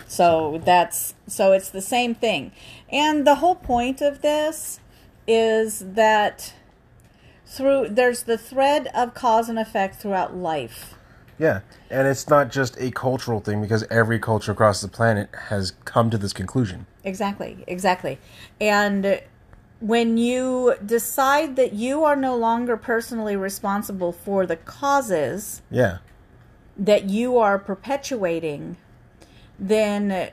so 0.08 0.62
that's 0.66 1.16
so 1.28 1.54
it's 1.54 1.70
the 1.70 1.82
same 1.82 2.14
thing 2.14 2.52
and 2.90 3.26
the 3.26 3.36
whole 3.36 3.56
point 3.56 4.02
of 4.02 4.22
this 4.22 4.80
is 5.26 5.80
that 5.80 6.54
through 7.46 7.88
there's 7.90 8.24
the 8.24 8.38
thread 8.38 8.90
of 8.94 9.14
cause 9.14 9.48
and 9.48 9.58
effect 9.58 9.96
throughout 9.96 10.36
life 10.36 10.96
yeah, 11.40 11.62
and 11.90 12.08
it's 12.08 12.30
not 12.30 12.52
just 12.52 12.80
a 12.80 12.92
cultural 12.92 13.40
thing 13.40 13.62
because 13.62 13.84
every 13.90 14.20
culture 14.20 14.52
across 14.52 14.82
the 14.82 14.88
planet 14.88 15.30
has 15.50 15.74
come 15.84 16.10
to 16.12 16.18
this 16.18 16.32
conclusion. 16.32 16.86
Exactly, 17.04 17.64
exactly. 17.68 18.20
And 18.62 19.22
when 19.84 20.18
you 20.18 20.76
decide 20.86 21.58
that 21.58 21.74
you 21.74 22.06
are 22.06 22.16
no 22.16 22.38
longer 22.38 22.78
personally 22.78 23.36
responsible 23.36 24.14
for 24.14 24.46
the 24.46 24.56
causes 24.56 25.62
Yeah, 25.70 25.98
that 26.78 27.10
you 27.10 27.38
are 27.38 27.60
perpetuating, 27.60 28.78
then 29.60 30.32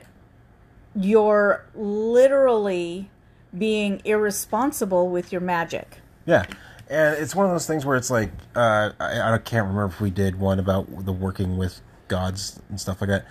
you're 0.95 1.65
literally 1.75 3.09
being 3.57 4.01
irresponsible 4.05 5.09
with 5.09 5.31
your 5.33 5.41
magic. 5.41 5.97
yeah, 6.25 6.45
and 6.89 7.15
it's 7.17 7.35
one 7.35 7.45
of 7.45 7.51
those 7.51 7.67
things 7.67 7.85
where 7.85 7.97
it's 7.97 8.09
like 8.09 8.31
uh, 8.55 8.91
I, 8.99 9.33
I 9.33 9.37
can't 9.39 9.67
remember 9.67 9.85
if 9.85 9.99
we 9.99 10.09
did 10.09 10.39
one 10.39 10.59
about 10.59 11.05
the 11.05 11.11
working 11.11 11.57
with 11.57 11.81
gods 12.07 12.59
and 12.69 12.79
stuff 12.79 13.01
like 13.01 13.09
that, 13.09 13.25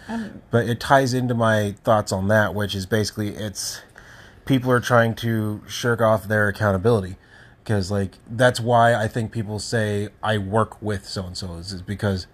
but 0.51 0.67
it 0.69 0.81
ties 0.81 1.15
into 1.15 1.35
my 1.35 1.75
thoughts 1.85 2.13
on 2.13 2.29
that, 2.29 2.55
which 2.55 2.75
is 2.75 2.85
basically 2.87 3.29
it's 3.31 3.81
people 4.51 4.73
are 4.73 4.81
trying 4.81 5.15
to 5.15 5.63
shirk 5.69 6.01
off 6.01 6.27
their 6.27 6.49
accountability 6.49 7.15
because 7.63 7.89
like 7.89 8.19
that's 8.29 8.59
why 8.59 8.97
I 8.97 9.07
think 9.07 9.31
people 9.31 9.61
say 9.61 10.09
I 10.25 10.39
work 10.39 10.83
with 10.83 11.07
so 11.07 11.25
and 11.25 11.37
so 11.37 11.55
is 11.55 11.83
because 11.83 12.27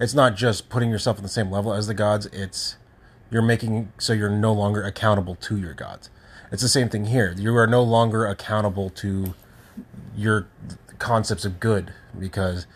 it's 0.00 0.12
not 0.12 0.34
just 0.34 0.68
putting 0.68 0.90
yourself 0.90 1.18
on 1.18 1.22
the 1.22 1.28
same 1.28 1.48
level 1.48 1.72
as 1.72 1.86
the 1.86 1.94
gods, 1.94 2.26
it's 2.32 2.76
you're 3.30 3.40
making 3.40 3.92
so 3.98 4.12
you're 4.12 4.28
no 4.28 4.52
longer 4.52 4.82
accountable 4.82 5.36
to 5.36 5.58
your 5.58 5.72
gods. 5.72 6.10
It's 6.50 6.60
the 6.60 6.68
same 6.68 6.88
thing 6.88 7.04
here. 7.04 7.36
You 7.38 7.56
are 7.56 7.68
no 7.68 7.84
longer 7.84 8.26
accountable 8.26 8.90
to 8.90 9.34
your 10.16 10.48
concepts 10.98 11.44
of 11.44 11.60
good 11.60 11.94
because 12.18 12.66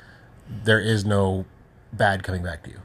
there 0.48 0.78
is 0.80 1.04
no 1.04 1.46
bad 1.92 2.22
coming 2.22 2.44
back 2.44 2.62
to 2.62 2.70
you. 2.70 2.80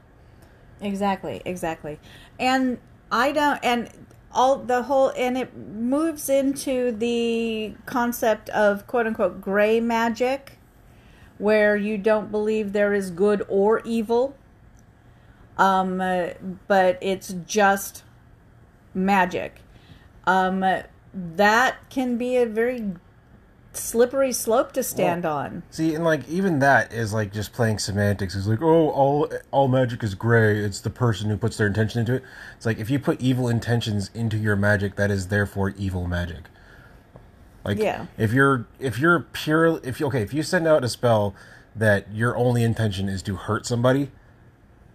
Exactly, 0.80 1.40
exactly. 1.44 2.00
And 2.40 2.78
I 3.12 3.30
don't 3.30 3.64
and 3.64 3.88
all 4.32 4.58
the 4.58 4.84
whole 4.84 5.12
and 5.16 5.36
it 5.36 5.56
moves 5.56 6.28
into 6.28 6.92
the 6.92 7.74
concept 7.86 8.48
of 8.50 8.86
quote 8.86 9.06
unquote 9.06 9.40
gray 9.40 9.80
magic 9.80 10.58
where 11.38 11.76
you 11.76 11.98
don't 11.98 12.30
believe 12.30 12.72
there 12.72 12.92
is 12.94 13.10
good 13.10 13.44
or 13.48 13.80
evil. 13.84 14.36
Um 15.56 16.00
uh, 16.00 16.30
but 16.68 16.98
it's 17.00 17.34
just 17.46 18.04
magic. 18.94 19.60
Um 20.26 20.64
that 21.12 21.90
can 21.90 22.16
be 22.16 22.36
a 22.36 22.46
very 22.46 22.94
slippery 23.72 24.32
slope 24.32 24.72
to 24.72 24.82
stand 24.82 25.24
on. 25.24 25.62
See, 25.70 25.94
and 25.94 26.04
like 26.04 26.28
even 26.28 26.58
that 26.58 26.92
is 26.92 27.12
like 27.12 27.32
just 27.32 27.52
playing 27.52 27.78
semantics. 27.78 28.34
It's 28.34 28.46
like, 28.46 28.62
oh, 28.62 28.90
all 28.90 29.30
all 29.50 29.68
magic 29.68 30.02
is 30.02 30.14
gray. 30.14 30.58
It's 30.58 30.80
the 30.80 30.90
person 30.90 31.30
who 31.30 31.36
puts 31.36 31.56
their 31.56 31.66
intention 31.66 32.00
into 32.00 32.14
it. 32.14 32.22
It's 32.56 32.66
like 32.66 32.78
if 32.78 32.90
you 32.90 32.98
put 32.98 33.20
evil 33.20 33.48
intentions 33.48 34.10
into 34.14 34.36
your 34.36 34.56
magic, 34.56 34.96
that 34.96 35.10
is 35.10 35.28
therefore 35.28 35.70
evil 35.70 36.06
magic. 36.06 36.44
Like 37.64 37.78
Yeah. 37.78 38.06
if 38.16 38.32
you're 38.32 38.66
if 38.78 38.98
you're 38.98 39.20
pure 39.20 39.80
if 39.84 40.00
you 40.00 40.06
okay 40.06 40.22
if 40.22 40.32
you 40.32 40.42
send 40.42 40.66
out 40.66 40.82
a 40.82 40.88
spell 40.88 41.34
that 41.76 42.12
your 42.12 42.36
only 42.36 42.64
intention 42.64 43.08
is 43.08 43.22
to 43.22 43.36
hurt 43.36 43.66
somebody, 43.66 44.10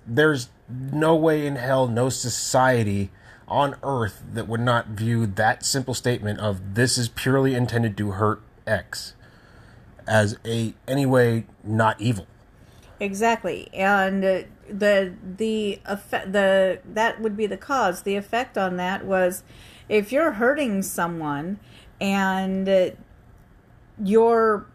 there's 0.05 0.49
no 0.69 1.15
way 1.15 1.45
in 1.45 1.55
hell, 1.55 1.87
no 1.87 2.09
society 2.09 3.11
on 3.47 3.75
earth 3.83 4.23
that 4.33 4.47
would 4.47 4.59
not 4.59 4.87
view 4.87 5.27
that 5.27 5.63
simple 5.63 5.93
statement 5.93 6.39
of 6.39 6.73
this 6.73 6.97
is 6.97 7.07
purely 7.09 7.53
intended 7.53 7.95
to 7.95 8.11
hurt 8.11 8.41
X 8.67 9.13
as 10.07 10.37
a 10.45 10.73
anyway 10.87 11.45
not 11.63 11.99
evil. 11.99 12.27
Exactly, 12.99 13.69
and 13.73 14.23
uh, 14.23 14.41
the 14.69 15.13
the 15.37 15.79
effect 15.85 16.31
the 16.31 16.79
that 16.85 17.19
would 17.21 17.35
be 17.35 17.47
the 17.47 17.57
cause. 17.57 18.03
The 18.03 18.15
effect 18.15 18.57
on 18.57 18.77
that 18.77 19.05
was 19.05 19.43
if 19.89 20.11
you're 20.11 20.33
hurting 20.33 20.81
someone 20.81 21.59
and 21.99 22.67
uh, 22.67 22.89
you're 24.01 24.65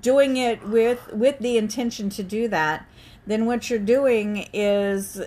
doing 0.00 0.36
it 0.36 0.66
with 0.66 1.12
with 1.12 1.38
the 1.38 1.56
intention 1.56 2.10
to 2.10 2.22
do 2.22 2.48
that, 2.48 2.86
then 3.26 3.46
what 3.46 3.70
you're 3.70 3.78
doing 3.78 4.48
is 4.52 5.20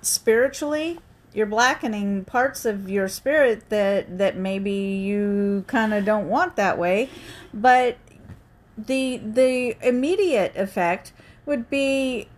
spiritually 0.00 0.98
you're 1.34 1.46
blackening 1.46 2.24
parts 2.24 2.64
of 2.64 2.88
your 2.88 3.08
spirit 3.08 3.68
that 3.68 4.18
that 4.18 4.36
maybe 4.36 4.70
you 4.72 5.64
kind 5.66 5.92
of 5.92 6.04
don't 6.04 6.28
want 6.28 6.56
that 6.56 6.78
way, 6.78 7.10
but 7.52 7.96
the 8.78 9.18
the 9.18 9.76
immediate 9.86 10.56
effect 10.56 11.12
would 11.46 11.68
be 11.68 12.28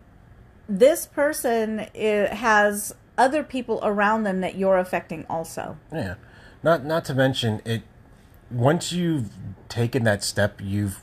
this 0.68 1.06
person 1.06 1.80
i- 1.94 2.28
has 2.32 2.94
other 3.16 3.42
people 3.42 3.78
around 3.82 4.24
them 4.24 4.40
that 4.40 4.56
you're 4.56 4.78
affecting 4.78 5.24
also. 5.30 5.76
Yeah. 5.92 6.14
Not 6.62 6.84
not 6.84 7.04
to 7.06 7.14
mention 7.14 7.62
it 7.64 7.82
once 8.50 8.92
you've 8.92 9.30
taken 9.68 10.04
that 10.04 10.22
step, 10.24 10.60
you've 10.62 11.00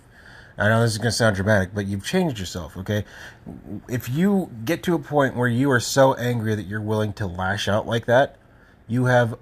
I 0.58 0.70
know 0.70 0.82
this 0.82 0.92
is 0.92 0.98
going 0.98 1.12
to 1.12 1.18
sound 1.18 1.36
dramatic, 1.36 1.74
but 1.74 1.88
you've 1.88 2.06
changed 2.06 2.40
yourself, 2.40 2.78
okay? 2.78 3.06
If 3.90 4.08
you 4.10 4.52
get 4.66 4.84
to 4.84 4.94
a 4.94 5.00
point 5.00 5.36
where 5.36 5.48
you 5.48 5.72
are 5.72 5.80
so 5.80 6.14
angry 6.14 6.54
that 6.56 6.68
you're 6.68 6.82
willing 6.82 7.14
to 7.14 7.26
lash 7.26 7.68
out 7.68 7.88
like 7.88 8.06
that, 8.06 8.38
you 8.88 9.06
have 9.06 9.38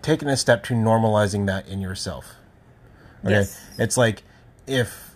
taken 0.00 0.28
a 0.28 0.36
step 0.36 0.64
to 0.64 0.74
normalizing 0.74 1.46
that 1.46 1.68
in 1.68 1.80
yourself. 1.80 2.36
Okay? 3.24 3.34
Yes. 3.34 3.60
It's 3.78 3.96
like 3.96 4.22
if 4.66 5.14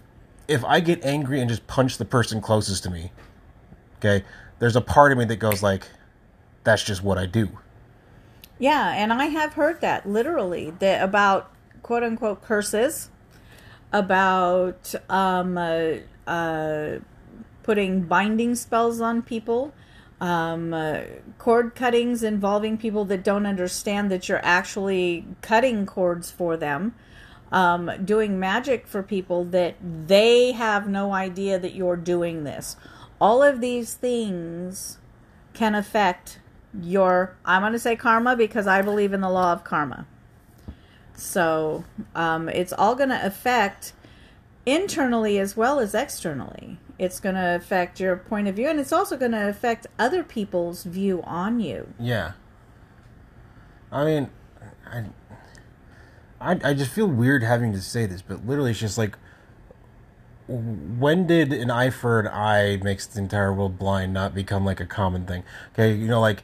if 0.49 0.65
I 0.65 0.81
get 0.81 1.05
angry 1.05 1.41
and 1.41 1.49
just 1.49 1.67
punch 1.67 1.99
the 1.99 2.05
person 2.05 2.41
closest 2.41 2.83
to 2.83 2.91
me, 2.91 3.13
okay? 3.99 4.25
There's 4.59 4.77
a 4.77 4.81
part 4.81 5.13
of 5.13 5.19
me 5.19 5.25
that 5.27 5.37
goes 5.37 5.63
like 5.63 5.89
that's 6.65 6.83
just 6.83 7.03
what 7.03 7.17
I 7.17 7.27
do. 7.27 7.49
Yeah, 8.59 8.93
and 8.93 9.13
I 9.13 9.27
have 9.27 9.55
heard 9.55 9.81
that 9.81 10.07
literally 10.07 10.71
that 10.79 11.03
about 11.03 11.51
quote 11.83 12.03
unquote 12.03 12.43
curses, 12.43 13.09
about 13.93 14.95
um, 15.09 15.59
uh, 15.59 15.95
uh, 16.27 16.99
putting 17.63 18.03
binding 18.03 18.55
spells 18.55 19.01
on 19.01 19.23
people, 19.23 19.73
um, 20.21 20.73
uh, 20.73 21.01
cord 21.39 21.75
cuttings 21.75 22.23
involving 22.23 22.79
people 22.79 23.05
that 23.07 23.23
don't 23.23 23.47
understand 23.47 24.11
that 24.11 24.29
you're 24.29 24.45
actually 24.45 25.27
cutting 25.41 25.87
cords 25.87 26.31
for 26.31 26.57
them. 26.57 26.95
Um, 27.51 27.91
doing 28.03 28.41
magic 28.41 28.87
for 28.87 29.03
people 29.03 29.45
that 29.45 29.75
they 29.83 30.53
have 30.53 30.89
no 30.89 31.13
idea 31.13 31.59
that 31.59 31.75
you're 31.75 31.99
doing 31.99 32.45
this. 32.45 32.77
All 33.21 33.43
of 33.43 33.61
these 33.61 33.93
things 33.93 34.97
can 35.53 35.75
affect 35.75 36.39
your 36.81 37.37
i'm 37.45 37.63
going 37.63 37.73
to 37.73 37.79
say 37.79 37.95
karma 37.95 38.35
because 38.37 38.67
i 38.67 38.81
believe 38.81 39.13
in 39.13 39.21
the 39.21 39.29
law 39.29 39.53
of 39.53 39.65
karma 39.65 40.07
so 41.15 41.85
um, 42.15 42.49
it's 42.49 42.73
all 42.73 42.95
going 42.95 43.09
to 43.11 43.27
affect 43.27 43.93
internally 44.65 45.39
as 45.39 45.57
well 45.57 45.81
as 45.81 45.95
externally 45.95 46.79
it's 46.99 47.19
going 47.19 47.35
to 47.35 47.57
affect 47.57 47.99
your 47.99 48.17
point 48.17 48.47
of 48.47 48.55
view 48.55 48.69
and 48.69 48.79
it's 48.79 48.93
also 48.93 49.17
going 49.17 49.33
to 49.33 49.49
affect 49.49 49.87
other 49.99 50.23
people's 50.23 50.85
view 50.85 51.21
on 51.25 51.59
you 51.59 51.93
Yeah. 51.99 52.33
I 53.93 54.05
mean, 54.07 54.31
I, 54.91 55.05
I, 56.41 56.71
I 56.71 56.75
just 56.75 56.91
feel 56.91 57.07
weird 57.07 57.43
having 57.43 57.73
to 57.73 57.81
say 57.81 58.07
this, 58.07 58.23
but 58.23 58.47
literally, 58.47 58.71
it's 58.71 58.81
just 58.81 58.97
like 58.97 59.17
when 60.49 61.27
did 61.27 61.53
an 61.53 61.71
eye 61.71 61.91
for 61.91 62.21
an 62.21 62.27
eye 62.27 62.81
makes 62.83 63.07
the 63.07 63.21
entire 63.21 63.53
world 63.53 63.79
blind 63.79 64.13
not 64.13 64.35
become 64.35 64.65
like 64.65 64.81
a 64.81 64.87
common 64.87 65.27
thing? 65.27 65.45
Okay, 65.75 65.95
you 65.95 66.09
know, 66.09 66.21
like 66.21 66.43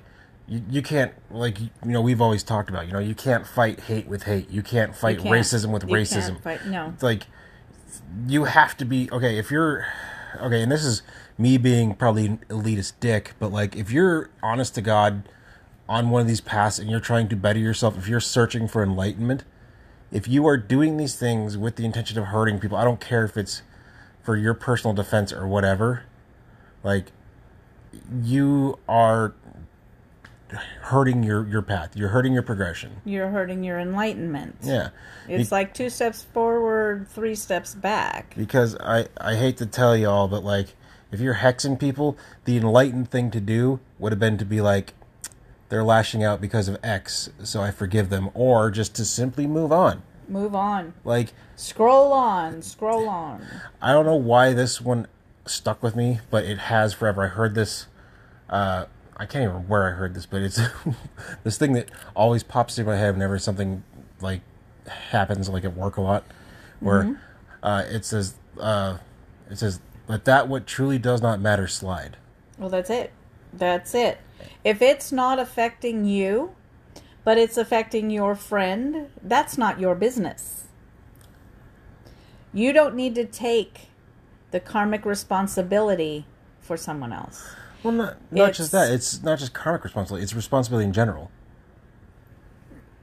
you, 0.49 0.62
you 0.71 0.83
can't 0.83 1.12
like 1.31 1.61
you 1.61 1.69
know 1.85 2.00
we've 2.00 2.21
always 2.21 2.43
talked 2.43 2.71
about 2.71 2.87
you 2.87 2.93
know 2.93 2.99
you 2.99 3.14
can't 3.14 3.47
fight 3.47 3.81
hate 3.81 4.07
with 4.09 4.23
hate 4.25 4.50
you 4.50 4.62
can't 4.62 4.95
fight 4.97 5.19
can't. 5.19 5.28
racism 5.31 5.71
with 5.73 5.85
You 5.85 5.95
racism 5.95 6.40
fight- 6.43 6.67
no. 6.67 6.90
it's 6.95 7.02
like 7.02 7.26
you 8.26 8.45
have 8.45 8.76
to 8.78 8.85
be 8.85 9.11
okay 9.11 9.38
if 9.38 9.50
you're 9.50 9.87
okay 10.40 10.62
and 10.62 10.71
this 10.73 10.85
is 10.85 11.02
me 11.37 11.57
being 11.59 11.95
probably 11.95 12.26
an 12.26 12.38
elitist 12.49 12.95
dick 13.00 13.33
but 13.38 13.52
like 13.52 13.76
if 13.76 13.90
you're 13.90 14.31
honest 14.43 14.75
to 14.76 14.81
god 14.81 15.28
on 15.88 16.11
one 16.11 16.21
of 16.23 16.26
these 16.28 16.40
paths 16.40 16.78
and 16.78 16.90
you're 16.90 17.00
trying 17.00 17.28
to 17.28 17.37
better 17.37 17.59
yourself 17.59 17.97
if 17.99 18.09
you're 18.09 18.21
searching 18.21 18.67
for 18.69 18.83
enlightenment 18.83 19.45
if 20.11 20.26
you 20.26 20.47
are 20.47 20.57
doing 20.57 20.97
these 20.97 21.17
things 21.17 21.57
with 21.59 21.76
the 21.76 21.85
intention 21.85 22.19
of 22.19 22.26
hurting 22.26 22.59
people 22.59 22.76
i 22.76 22.85
don't 22.85 23.00
care 23.00 23.25
if 23.25 23.37
it's 23.37 23.62
for 24.23 24.37
your 24.37 24.55
personal 24.55 24.95
defense 24.95 25.33
or 25.33 25.47
whatever 25.47 26.05
like 26.85 27.12
you 28.23 28.78
are 28.88 29.35
hurting 30.83 31.23
your 31.23 31.47
your 31.47 31.62
path 31.62 31.95
you're 31.97 32.09
hurting 32.09 32.33
your 32.33 32.43
progression 32.43 33.00
You're 33.05 33.28
hurting 33.28 33.62
your 33.64 33.78
enlightenment. 33.78 34.57
yeah 34.62 34.90
It's 35.28 35.52
like 35.52 35.75
two 35.75 35.90
steps 35.90 36.23
forward, 36.23 37.07
three 37.09 37.35
steps 37.35 37.75
back. 37.75 38.35
because 38.37 38.76
I 38.76 39.09
I 39.21 39.35
hate 39.37 39.57
to 39.59 39.67
tell 39.67 39.97
y'all, 39.97 40.28
but 40.28 40.43
like 40.45 40.75
if 41.11 41.21
you're 41.21 41.37
hexing 41.37 41.78
people, 41.78 42.17
the 42.45 42.57
enlightened 42.59 43.11
thing 43.11 43.31
to 43.31 43.40
do 43.40 43.81
would 43.99 44.12
have 44.12 44.19
been 44.19 44.37
to 44.38 44.45
be 44.45 44.61
like 44.61 44.95
they're 45.71 45.85
lashing 45.85 46.25
out 46.25 46.40
because 46.40 46.67
of 46.69 46.78
X, 46.83 47.28
so 47.45 47.61
I 47.61 47.71
forgive 47.71 48.09
them, 48.09 48.31
or 48.33 48.71
just 48.71 48.95
to 48.97 49.05
simply 49.05 49.47
move 49.47 49.71
on. 49.71 50.02
Move 50.26 50.55
on. 50.55 50.95
Like 51.05 51.33
Scroll 51.57 52.12
on. 52.12 52.62
Scroll 52.62 53.07
on. 53.09 53.45
I 53.83 53.93
don't 53.93 54.07
know 54.07 54.14
why 54.17 54.52
this 54.55 54.81
one 54.81 55.07
stuck 55.45 55.83
with 55.83 55.95
me, 55.97 56.21
but 56.31 56.45
it 56.45 56.57
has 56.59 56.95
forever. 56.95 57.25
I 57.25 57.28
heard 57.28 57.55
this. 57.55 57.87
Uh, 58.49 58.87
I 59.18 59.26
can't 59.26 59.42
even 59.42 59.48
remember 59.48 59.68
where 59.68 59.88
I 59.88 59.90
heard 59.90 60.14
this, 60.14 60.26
but 60.26 60.42
it's 60.42 60.60
this 61.44 61.58
thing 61.58 61.72
that 61.72 61.90
always 62.14 62.42
pops 62.42 62.78
into 62.78 62.90
my 62.90 62.96
head 62.96 63.14
whenever 63.14 63.38
something 63.38 63.82
like 64.20 64.40
happens, 64.87 65.48
like 65.48 65.64
at 65.64 65.76
work 65.76 65.96
a 65.96 66.00
lot, 66.00 66.25
where 66.80 67.18
uh, 67.62 67.84
it 67.88 68.04
says, 68.04 68.34
uh, 68.60 68.98
"It 69.50 69.58
says, 69.58 69.80
let 70.06 70.25
that 70.26 70.48
what 70.48 70.66
truly 70.66 70.98
does 70.98 71.20
not 71.20 71.40
matter 71.40 71.66
slide." 71.66 72.16
Well, 72.58 72.68
that's 72.68 72.90
it. 72.90 73.12
That's 73.52 73.94
it. 73.94 74.18
If 74.64 74.80
it's 74.82 75.10
not 75.10 75.38
affecting 75.38 76.04
you, 76.04 76.54
but 77.25 77.38
it's 77.38 77.56
affecting 77.56 78.10
your 78.10 78.34
friend, 78.34 79.10
that's 79.22 79.58
not 79.58 79.80
your 79.80 79.94
business. 79.94 80.66
You 82.52 82.72
don't 82.72 82.94
need 82.94 83.14
to 83.16 83.25
take 83.25 83.88
the 84.50 84.60
karmic 84.60 85.04
responsibility 85.04 86.25
for 86.60 86.76
someone 86.76 87.12
else. 87.12 87.54
Well, 87.82 87.92
not 87.92 88.16
not 88.32 88.54
just 88.54 88.73
that. 88.73 88.90
It's 88.90 89.23
not 89.23 89.38
just 89.38 89.54
karmic 89.54 89.85
responsibility. 89.85 90.25
It's 90.25 90.35
responsibility 90.35 90.87
in 90.87 90.92
general. 90.92 91.30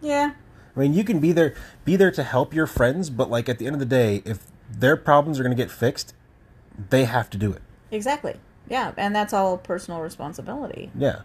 Yeah. 0.02 0.34
I 0.76 0.80
mean, 0.80 0.94
you 0.94 1.04
can 1.04 1.20
be 1.20 1.32
there, 1.32 1.56
be 1.86 1.96
there 1.96 2.12
to 2.12 2.24
help 2.24 2.54
your 2.54 2.68
friends, 2.68 3.10
but 3.10 3.30
like 3.30 3.48
at 3.48 3.60
the 3.60 3.66
end 3.66 3.76
of 3.76 3.80
the 3.80 3.86
day, 3.86 4.22
if 4.26 4.40
their 4.70 4.98
problems 4.98 5.40
are 5.40 5.44
going 5.44 5.56
to 5.56 5.62
get 5.62 5.72
fixed, 5.72 6.14
they 6.90 7.06
have 7.06 7.30
to 7.30 7.38
do 7.38 7.54
it. 7.54 7.62
Exactly. 7.92 8.36
Yeah, 8.68 8.92
and 8.98 9.16
that's 9.16 9.32
all 9.34 9.58
personal 9.58 10.02
responsibility. 10.02 10.92
Yeah, 10.98 11.22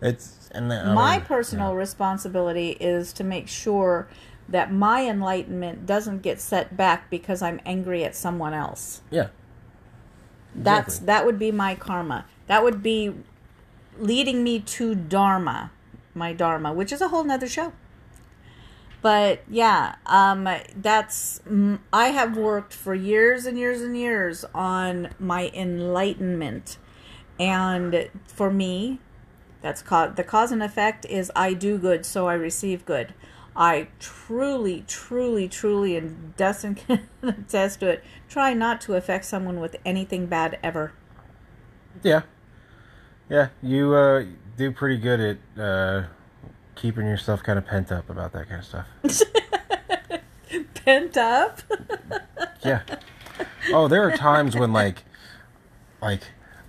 it's 0.00 0.48
and 0.52 0.68
my 0.68 1.18
mean, 1.18 1.26
personal 1.26 1.74
responsibility 1.74 2.70
is 2.80 3.12
to 3.14 3.24
make 3.24 3.48
sure 3.48 4.08
that 4.48 4.72
my 4.72 5.06
enlightenment 5.06 5.86
doesn't 5.86 6.22
get 6.22 6.40
set 6.40 6.76
back 6.76 7.10
because 7.10 7.42
I'm 7.42 7.60
angry 7.66 8.04
at 8.04 8.14
someone 8.14 8.54
else. 8.54 9.02
Yeah, 9.10 9.28
That's 10.54 10.98
that 11.00 11.26
would 11.26 11.38
be 11.38 11.50
my 11.50 11.74
karma. 11.74 12.26
That 12.52 12.62
would 12.62 12.82
be 12.82 13.14
leading 13.98 14.44
me 14.44 14.60
to 14.60 14.94
dharma, 14.94 15.70
my 16.12 16.34
dharma, 16.34 16.74
which 16.74 16.92
is 16.92 17.00
a 17.00 17.08
whole 17.08 17.24
nother 17.24 17.48
show. 17.48 17.72
But 19.00 19.42
yeah, 19.48 19.94
um, 20.04 20.46
that's 20.76 21.40
I 21.94 22.08
have 22.08 22.36
worked 22.36 22.74
for 22.74 22.94
years 22.94 23.46
and 23.46 23.58
years 23.58 23.80
and 23.80 23.96
years 23.96 24.44
on 24.54 25.14
my 25.18 25.50
enlightenment, 25.54 26.76
and 27.40 28.10
for 28.26 28.50
me, 28.50 28.98
that's 29.62 29.80
called 29.80 30.16
the 30.16 30.22
cause 30.22 30.52
and 30.52 30.62
effect 30.62 31.06
is 31.06 31.32
I 31.34 31.54
do 31.54 31.78
good, 31.78 32.04
so 32.04 32.28
I 32.28 32.34
receive 32.34 32.84
good. 32.84 33.14
I 33.56 33.88
truly, 33.98 34.84
truly, 34.86 35.48
truly, 35.48 35.96
and 35.96 36.36
Dustin 36.36 36.74
can 36.74 37.08
attest 37.22 37.80
to 37.80 37.88
it. 37.88 38.04
Try 38.28 38.52
not 38.52 38.82
to 38.82 38.94
affect 38.96 39.24
someone 39.24 39.58
with 39.58 39.76
anything 39.86 40.26
bad 40.26 40.58
ever. 40.62 40.92
yeah, 42.02 42.24
yeah. 43.28 43.48
You 43.62 43.94
uh, 43.94 44.24
do 44.56 44.70
pretty 44.72 44.98
good 44.98 45.20
at 45.20 45.60
uh, 45.62 46.04
keeping 46.74 47.06
yourself 47.06 47.42
kind 47.42 47.58
of 47.58 47.66
pent 47.66 47.90
up 47.92 48.10
about 48.10 48.32
that 48.32 48.48
kind 48.48 48.60
of 48.60 48.66
stuff. 48.66 48.86
Pent 50.84 51.16
up. 51.16 51.60
Yeah. 52.64 52.82
Oh, 53.72 53.88
there 53.88 54.08
are 54.08 54.16
times 54.16 54.54
when 54.54 54.72
like, 54.72 55.02
like, 56.00 56.20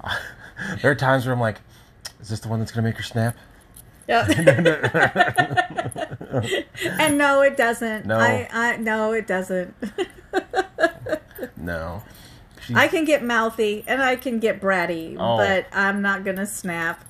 there 0.82 0.90
are 0.90 0.96
times 0.96 1.28
where 1.28 1.34
I'm 1.34 1.40
like, 1.40 1.60
is 2.20 2.30
this 2.30 2.40
the 2.40 2.48
one 2.48 2.58
that's 2.58 2.72
gonna 2.72 2.88
make 2.88 2.98
her 2.98 3.04
snap? 3.04 3.38
Yeah. 4.08 4.26
and 7.00 7.16
no, 7.20 7.42
it 7.42 7.58
doesn't. 7.58 8.08
No. 8.08 8.18
I, 8.18 8.50
I 8.52 8.78
no, 8.78 9.12
it 9.12 9.28
doesn't. 9.28 9.76
No. 11.58 12.02
I 12.74 12.88
can 12.88 13.06
get 13.06 13.24
mouthy 13.24 13.84
and 13.88 14.02
I 14.02 14.16
can 14.16 14.40
get 14.40 14.62
bratty, 14.62 15.16
Oh. 15.20 15.38
but 15.38 15.66
I'm 15.72 16.02
not 16.02 16.24
gonna 16.24 16.46
snap. 16.46 17.04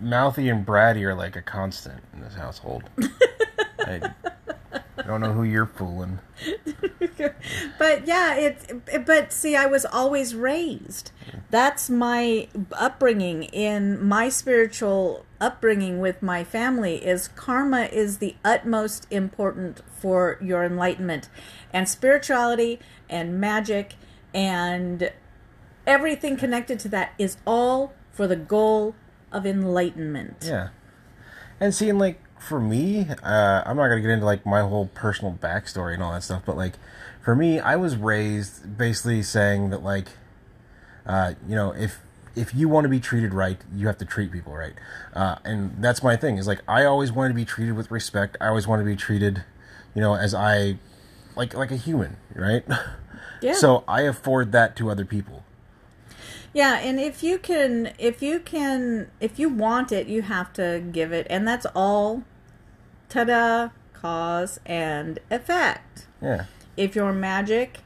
Mouthy 0.00 0.48
and 0.48 0.64
bratty 0.66 1.02
are 1.02 1.14
like 1.14 1.36
a 1.36 1.42
constant 1.42 2.02
in 2.14 2.20
this 2.20 2.34
household. 2.34 2.84
I, 3.80 4.00
I 4.98 5.02
don't 5.06 5.20
know 5.20 5.32
who 5.32 5.42
you're 5.44 5.66
fooling. 5.66 6.18
But 7.78 8.06
yeah, 8.06 8.34
it. 8.34 9.06
But 9.06 9.32
see, 9.32 9.56
I 9.56 9.66
was 9.66 9.84
always 9.84 10.34
raised. 10.34 11.10
That's 11.50 11.90
my 11.90 12.48
upbringing 12.72 13.44
in 13.44 14.02
my 14.06 14.28
spiritual 14.28 15.24
upbringing 15.40 16.00
with 16.00 16.22
my 16.22 16.44
family. 16.44 16.96
Is 17.04 17.28
karma 17.28 17.82
is 17.84 18.18
the 18.18 18.36
utmost 18.44 19.06
important 19.10 19.82
for 19.90 20.38
your 20.40 20.64
enlightenment, 20.64 21.28
and 21.72 21.88
spirituality 21.88 22.78
and 23.08 23.38
magic 23.40 23.94
and 24.34 25.12
everything 25.86 26.36
connected 26.36 26.78
to 26.80 26.88
that 26.88 27.12
is 27.18 27.36
all 27.46 27.92
for 28.12 28.26
the 28.26 28.36
goal 28.36 28.94
of 29.32 29.46
enlightenment. 29.46 30.44
Yeah. 30.46 30.68
And 31.58 31.74
seeing 31.74 31.98
like 31.98 32.20
for 32.40 32.60
me, 32.60 33.06
uh, 33.22 33.62
I'm 33.66 33.76
not 33.76 33.88
gonna 33.88 34.00
get 34.00 34.10
into 34.10 34.24
like 34.24 34.46
my 34.46 34.60
whole 34.60 34.86
personal 34.86 35.32
backstory 35.40 35.94
and 35.94 36.02
all 36.02 36.12
that 36.12 36.22
stuff, 36.22 36.42
but 36.44 36.56
like 36.56 36.74
for 37.22 37.36
me, 37.36 37.60
I 37.60 37.76
was 37.76 37.96
raised 37.96 38.78
basically 38.78 39.22
saying 39.22 39.70
that 39.70 39.82
like, 39.82 40.08
uh, 41.06 41.34
you 41.46 41.54
know, 41.54 41.72
if 41.72 42.00
if 42.34 42.54
you 42.54 42.68
want 42.68 42.84
to 42.84 42.88
be 42.88 43.00
treated 43.00 43.34
right, 43.34 43.60
you 43.74 43.86
have 43.88 43.98
to 43.98 44.04
treat 44.04 44.32
people 44.32 44.54
right, 44.54 44.74
uh, 45.14 45.36
and 45.44 45.82
that's 45.82 46.02
my 46.02 46.16
thing. 46.16 46.38
Is 46.38 46.46
like 46.46 46.62
I 46.66 46.84
always 46.84 47.12
wanted 47.12 47.30
to 47.30 47.34
be 47.34 47.44
treated 47.44 47.76
with 47.76 47.90
respect. 47.90 48.36
I 48.40 48.48
always 48.48 48.66
wanted 48.66 48.84
to 48.84 48.90
be 48.90 48.96
treated, 48.96 49.44
you 49.94 50.00
know, 50.00 50.14
as 50.14 50.34
I 50.34 50.78
like 51.40 51.54
like 51.54 51.70
a 51.70 51.76
human, 51.76 52.18
right? 52.34 52.64
Yeah. 53.42 53.54
So 53.54 53.84
I 53.88 54.02
afford 54.02 54.52
that 54.52 54.76
to 54.76 54.90
other 54.90 55.06
people. 55.06 55.44
Yeah, 56.52 56.76
and 56.76 57.00
if 57.00 57.22
you 57.22 57.38
can, 57.38 57.94
if 57.98 58.20
you 58.20 58.38
can, 58.38 59.10
if 59.18 59.38
you 59.38 59.48
want 59.48 59.92
it, 59.92 60.08
you 60.08 60.20
have 60.20 60.52
to 60.54 60.84
give 60.92 61.10
it, 61.10 61.26
and 61.30 61.48
that's 61.48 61.64
all. 61.74 62.22
Ta-da! 63.08 63.70
Cause 63.94 64.60
and 64.66 65.20
effect. 65.30 66.06
Yeah. 66.20 66.44
If 66.76 66.94
your 66.94 67.14
magic 67.14 67.78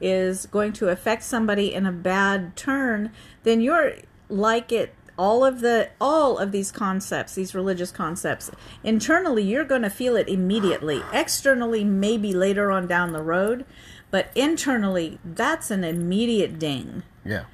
is 0.00 0.46
going 0.46 0.72
to 0.74 0.90
affect 0.90 1.24
somebody 1.24 1.74
in 1.74 1.86
a 1.86 1.92
bad 1.92 2.54
turn, 2.54 3.10
then 3.42 3.60
you're 3.60 3.94
like 4.28 4.70
it. 4.70 4.94
All 5.20 5.44
of 5.44 5.60
the 5.60 5.90
all 6.00 6.38
of 6.38 6.50
these 6.50 6.72
concepts, 6.72 7.34
these 7.34 7.54
religious 7.54 7.90
concepts, 7.90 8.50
internally 8.82 9.42
you're 9.42 9.66
going 9.66 9.82
to 9.82 9.90
feel 9.90 10.16
it 10.16 10.28
immediately. 10.30 11.02
Externally, 11.12 11.84
maybe 11.84 12.32
later 12.32 12.70
on 12.70 12.86
down 12.86 13.12
the 13.12 13.22
road, 13.22 13.66
but 14.10 14.30
internally, 14.34 15.18
that's 15.22 15.70
an 15.70 15.84
immediate 15.84 16.58
ding. 16.58 17.02
Yeah. 17.22 17.44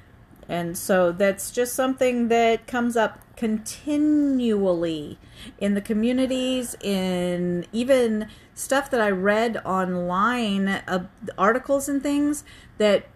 And 0.47 0.77
so 0.77 1.11
that's 1.11 1.51
just 1.51 1.73
something 1.73 2.29
that 2.29 2.67
comes 2.67 2.95
up 2.95 3.19
continually 3.35 5.17
in 5.59 5.73
the 5.73 5.81
communities, 5.81 6.75
in 6.81 7.65
even 7.73 8.29
stuff 8.53 8.89
that 8.91 9.01
I 9.01 9.09
read 9.09 9.61
online, 9.65 10.69
uh, 10.69 11.07
articles 11.37 11.89
and 11.89 12.01
things 12.01 12.45
that 12.77 13.07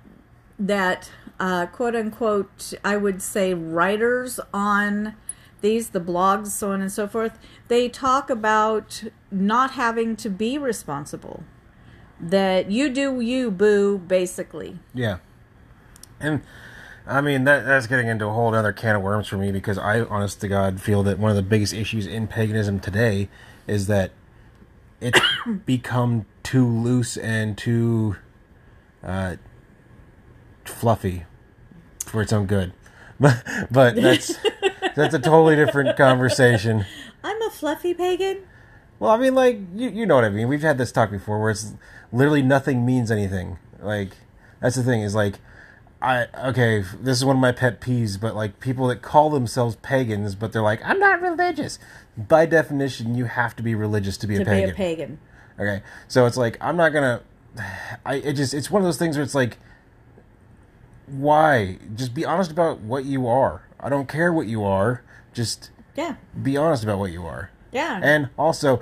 that 0.60 1.10
uh, 1.42 1.66
quote 1.66 1.96
unquote 1.96 2.74
I 2.86 2.98
would 2.98 3.22
say 3.22 3.54
writers 3.54 4.40
on 4.54 5.16
these 5.62 5.90
the 5.90 6.00
blogs 6.00 6.48
so 6.48 6.72
on 6.72 6.82
and 6.82 6.92
so 6.92 7.08
forth 7.08 7.40
they 7.68 7.90
talk 7.90 8.30
about 8.30 9.04
not 9.32 9.72
having 9.72 10.16
to 10.18 10.30
be 10.30 10.58
responsible 10.58 11.44
that 12.22 12.70
you 12.70 12.90
do 12.90 13.20
you, 13.20 13.50
boo, 13.50 13.98
basically. 13.98 14.78
Yeah. 14.94 15.18
And 16.20 16.44
I 17.08 17.20
mean 17.22 17.46
that 17.46 17.66
that's 17.66 17.88
getting 17.88 18.08
into 18.08 18.28
a 18.28 18.32
whole 18.32 18.54
other 18.54 18.72
can 18.72 18.96
of 18.96 19.02
worms 19.02 19.28
for 19.28 19.38
me 19.38 19.52
because 19.52 19.80
I 19.80 20.02
honest 20.02 20.40
to 20.42 20.48
God 20.48 20.80
feel 20.80 21.02
that 21.04 21.18
one 21.18 21.32
of 21.32 21.36
the 21.36 21.42
biggest 21.42 21.74
issues 21.74 22.06
in 22.06 22.28
paganism 22.28 22.80
today 22.80 23.30
is 23.66 23.88
that 23.88 24.12
it's 25.00 25.20
become 25.66 26.28
too 26.44 26.68
loose 26.68 27.18
and 27.18 27.58
too 27.58 28.18
uh, 29.04 29.38
fluffy 30.64 31.26
for 32.12 32.22
its 32.22 32.32
own 32.34 32.46
good. 32.46 32.74
But 33.20 33.44
but 33.72 33.96
that's 33.96 34.36
that's 34.96 35.14
a 35.16 35.20
totally 35.20 35.56
different 35.56 35.98
conversation. 35.98 36.86
I'm 37.24 37.42
a 37.42 37.50
fluffy 37.50 37.94
pagan. 37.94 38.44
Well, 39.00 39.12
I 39.12 39.18
mean, 39.18 39.34
like 39.36 39.60
you, 39.76 39.90
you 39.90 40.06
know 40.06 40.16
what 40.16 40.26
I 40.26 40.30
mean. 40.30 40.48
We've 40.48 40.62
had 40.62 40.78
this 40.78 40.92
talk 40.92 41.10
before, 41.10 41.40
where 41.42 41.50
it's 41.52 41.74
literally 42.12 42.42
nothing 42.44 42.86
means 42.86 43.10
anything. 43.10 43.58
Like 43.82 44.12
that's 44.60 44.76
the 44.76 44.84
thing 44.84 45.02
is 45.02 45.16
like, 45.16 45.36
I 46.02 46.28
okay, 46.50 46.84
this 47.02 47.18
is 47.18 47.26
one 47.26 47.36
of 47.38 47.42
my 47.42 47.52
pet 47.52 47.82
peeves. 47.82 48.20
But 48.20 48.36
like 48.36 48.60
people 48.60 48.88
that 48.88 49.02
call 49.02 49.30
themselves 49.32 49.76
pagans, 49.78 50.36
but 50.36 50.52
they're 50.54 50.62
like, 50.62 50.82
I'm 50.86 51.00
not 51.00 51.22
religious. 51.22 51.80
By 52.18 52.46
definition, 52.46 53.16
you 53.16 53.26
have 53.26 53.56
to 53.56 53.64
be 53.64 53.74
religious 53.74 54.18
to 54.18 54.28
be 54.28 54.36
To 54.36 54.42
a 54.42 54.46
pagan. 54.46 54.70
be 54.70 54.74
a 54.74 54.76
pagan. 54.76 55.20
Okay, 55.60 55.82
so 56.08 56.26
it's 56.26 56.38
like 56.38 56.58
I'm 56.62 56.76
not 56.78 56.90
gonna. 56.90 57.22
I 58.06 58.16
it 58.16 58.34
just 58.34 58.54
it's 58.54 58.70
one 58.70 58.82
of 58.82 58.86
those 58.86 58.98
things 58.98 59.18
where 59.18 59.24
it's 59.24 59.36
like, 59.36 59.58
why? 61.12 61.78
Just 61.96 62.14
be 62.14 62.26
honest 62.26 62.52
about 62.52 62.80
what 62.80 63.06
you 63.06 63.28
are. 63.28 63.64
I 63.80 63.90
don't 63.90 64.08
care 64.08 64.32
what 64.34 64.48
you 64.48 64.64
are. 64.64 65.04
Just 65.34 65.72
Yeah. 65.96 66.16
be 66.42 66.58
honest 66.58 66.84
about 66.84 67.00
what 67.00 67.12
you 67.12 67.26
are. 67.26 67.50
Yeah. 67.72 68.00
And 68.04 68.30
also, 68.38 68.82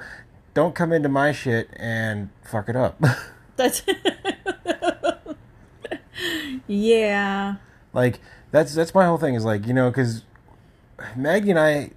don't 0.53 0.73
come 0.75 0.91
into 0.91 1.09
my 1.09 1.31
shit 1.31 1.69
and 1.77 2.29
fuck 2.43 2.69
it 2.69 2.75
up. 2.75 3.01
That's 3.55 3.83
Yeah. 6.67 7.55
like 7.93 8.19
that's 8.51 8.73
that's 8.73 8.93
my 8.93 9.05
whole 9.05 9.17
thing 9.17 9.35
is 9.35 9.45
like 9.45 9.67
you 9.67 9.73
know 9.73 9.89
because 9.89 10.23
Maggie 11.15 11.49
and 11.51 11.59
I 11.59 11.91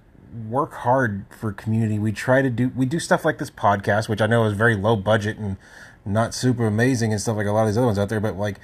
work 0.49 0.73
hard 0.73 1.25
for 1.29 1.51
community. 1.51 1.99
We 1.99 2.11
try 2.11 2.41
to 2.41 2.49
do 2.49 2.71
we 2.75 2.85
do 2.85 2.99
stuff 2.99 3.25
like 3.25 3.37
this 3.37 3.51
podcast, 3.51 4.07
which 4.09 4.21
I 4.21 4.27
know 4.27 4.45
is 4.45 4.53
very 4.53 4.75
low 4.75 4.95
budget 4.95 5.37
and 5.37 5.57
not 6.05 6.33
super 6.33 6.65
amazing 6.65 7.11
and 7.11 7.21
stuff 7.21 7.37
like 7.37 7.45
a 7.47 7.51
lot 7.51 7.61
of 7.63 7.67
these 7.67 7.77
other 7.77 7.85
ones 7.87 7.99
out 7.99 8.09
there, 8.09 8.19
but 8.19 8.37
like 8.37 8.59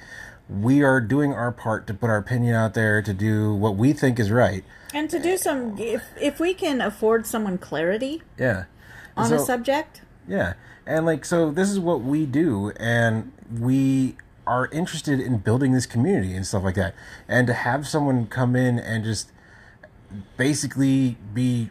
we 0.50 0.82
are 0.82 1.00
doing 1.00 1.32
our 1.32 1.52
part 1.52 1.86
to 1.86 1.94
put 1.94 2.10
our 2.10 2.16
opinion 2.16 2.54
out 2.54 2.74
there 2.74 3.00
to 3.02 3.14
do 3.14 3.54
what 3.54 3.76
we 3.76 3.92
think 3.92 4.18
is 4.18 4.30
right. 4.30 4.64
And 4.92 5.08
to 5.10 5.20
do 5.20 5.36
some 5.36 5.78
if 5.78 6.02
if 6.20 6.40
we 6.40 6.54
can 6.54 6.80
afford 6.80 7.26
someone 7.26 7.58
clarity 7.58 8.22
Yeah. 8.36 8.64
On 9.16 9.32
a 9.32 9.38
subject, 9.38 10.00
Yeah. 10.26 10.54
And 10.86 11.06
like 11.06 11.24
so 11.24 11.50
this 11.50 11.70
is 11.70 11.78
what 11.78 12.00
we 12.00 12.26
do 12.26 12.72
and 12.76 13.32
we 13.60 14.16
are 14.46 14.66
interested 14.72 15.20
in 15.20 15.38
building 15.38 15.72
this 15.72 15.86
community 15.86 16.34
and 16.34 16.44
stuff 16.44 16.64
like 16.64 16.74
that. 16.74 16.94
And 17.28 17.46
to 17.46 17.52
have 17.52 17.86
someone 17.86 18.26
come 18.26 18.56
in 18.56 18.80
and 18.80 19.04
just 19.04 19.30
basically 20.36 21.16
be 21.32 21.70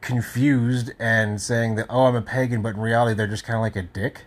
confused 0.00 0.90
and 0.98 1.40
saying 1.40 1.76
that 1.76 1.86
oh 1.88 2.06
I'm 2.06 2.16
a 2.16 2.22
pagan 2.22 2.62
but 2.62 2.74
in 2.74 2.80
reality 2.80 3.14
they're 3.14 3.28
just 3.28 3.44
kind 3.44 3.56
of 3.56 3.62
like 3.62 3.76
a 3.76 3.82
dick. 3.82 4.24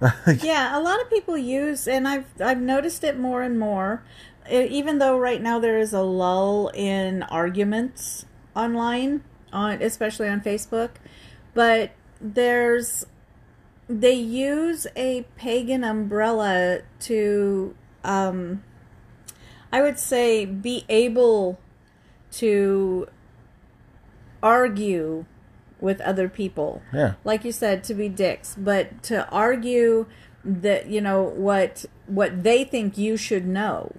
Yeah, 0.42 0.78
a 0.78 0.80
lot 0.80 1.00
of 1.00 1.08
people 1.10 1.36
use, 1.36 1.88
and 1.88 2.06
I've 2.06 2.26
I've 2.40 2.60
noticed 2.60 3.04
it 3.04 3.18
more 3.18 3.42
and 3.42 3.58
more. 3.58 4.02
Even 4.50 4.98
though 4.98 5.18
right 5.18 5.42
now 5.42 5.58
there 5.58 5.78
is 5.78 5.92
a 5.92 6.02
lull 6.02 6.68
in 6.74 7.22
arguments 7.24 8.26
online, 8.54 9.24
on 9.52 9.82
especially 9.82 10.28
on 10.28 10.40
Facebook, 10.40 10.90
but 11.54 11.92
there's 12.20 13.06
they 13.88 14.12
use 14.14 14.86
a 14.96 15.24
pagan 15.36 15.84
umbrella 15.84 16.80
to, 16.98 17.74
um, 18.02 18.62
I 19.72 19.80
would 19.80 19.98
say, 19.98 20.44
be 20.44 20.84
able 20.88 21.60
to 22.32 23.08
argue 24.42 25.24
with 25.86 26.00
other 26.02 26.28
people 26.28 26.82
Yeah. 26.92 27.12
like 27.24 27.44
you 27.44 27.52
said 27.52 27.82
to 27.84 27.94
be 27.94 28.08
dicks 28.08 28.54
but 28.58 29.02
to 29.04 29.16
argue 29.30 30.06
that 30.44 30.86
you 30.94 31.00
know 31.00 31.22
what 31.22 31.84
what 32.06 32.42
they 32.42 32.64
think 32.64 32.98
you 32.98 33.16
should 33.16 33.46
know 33.46 33.92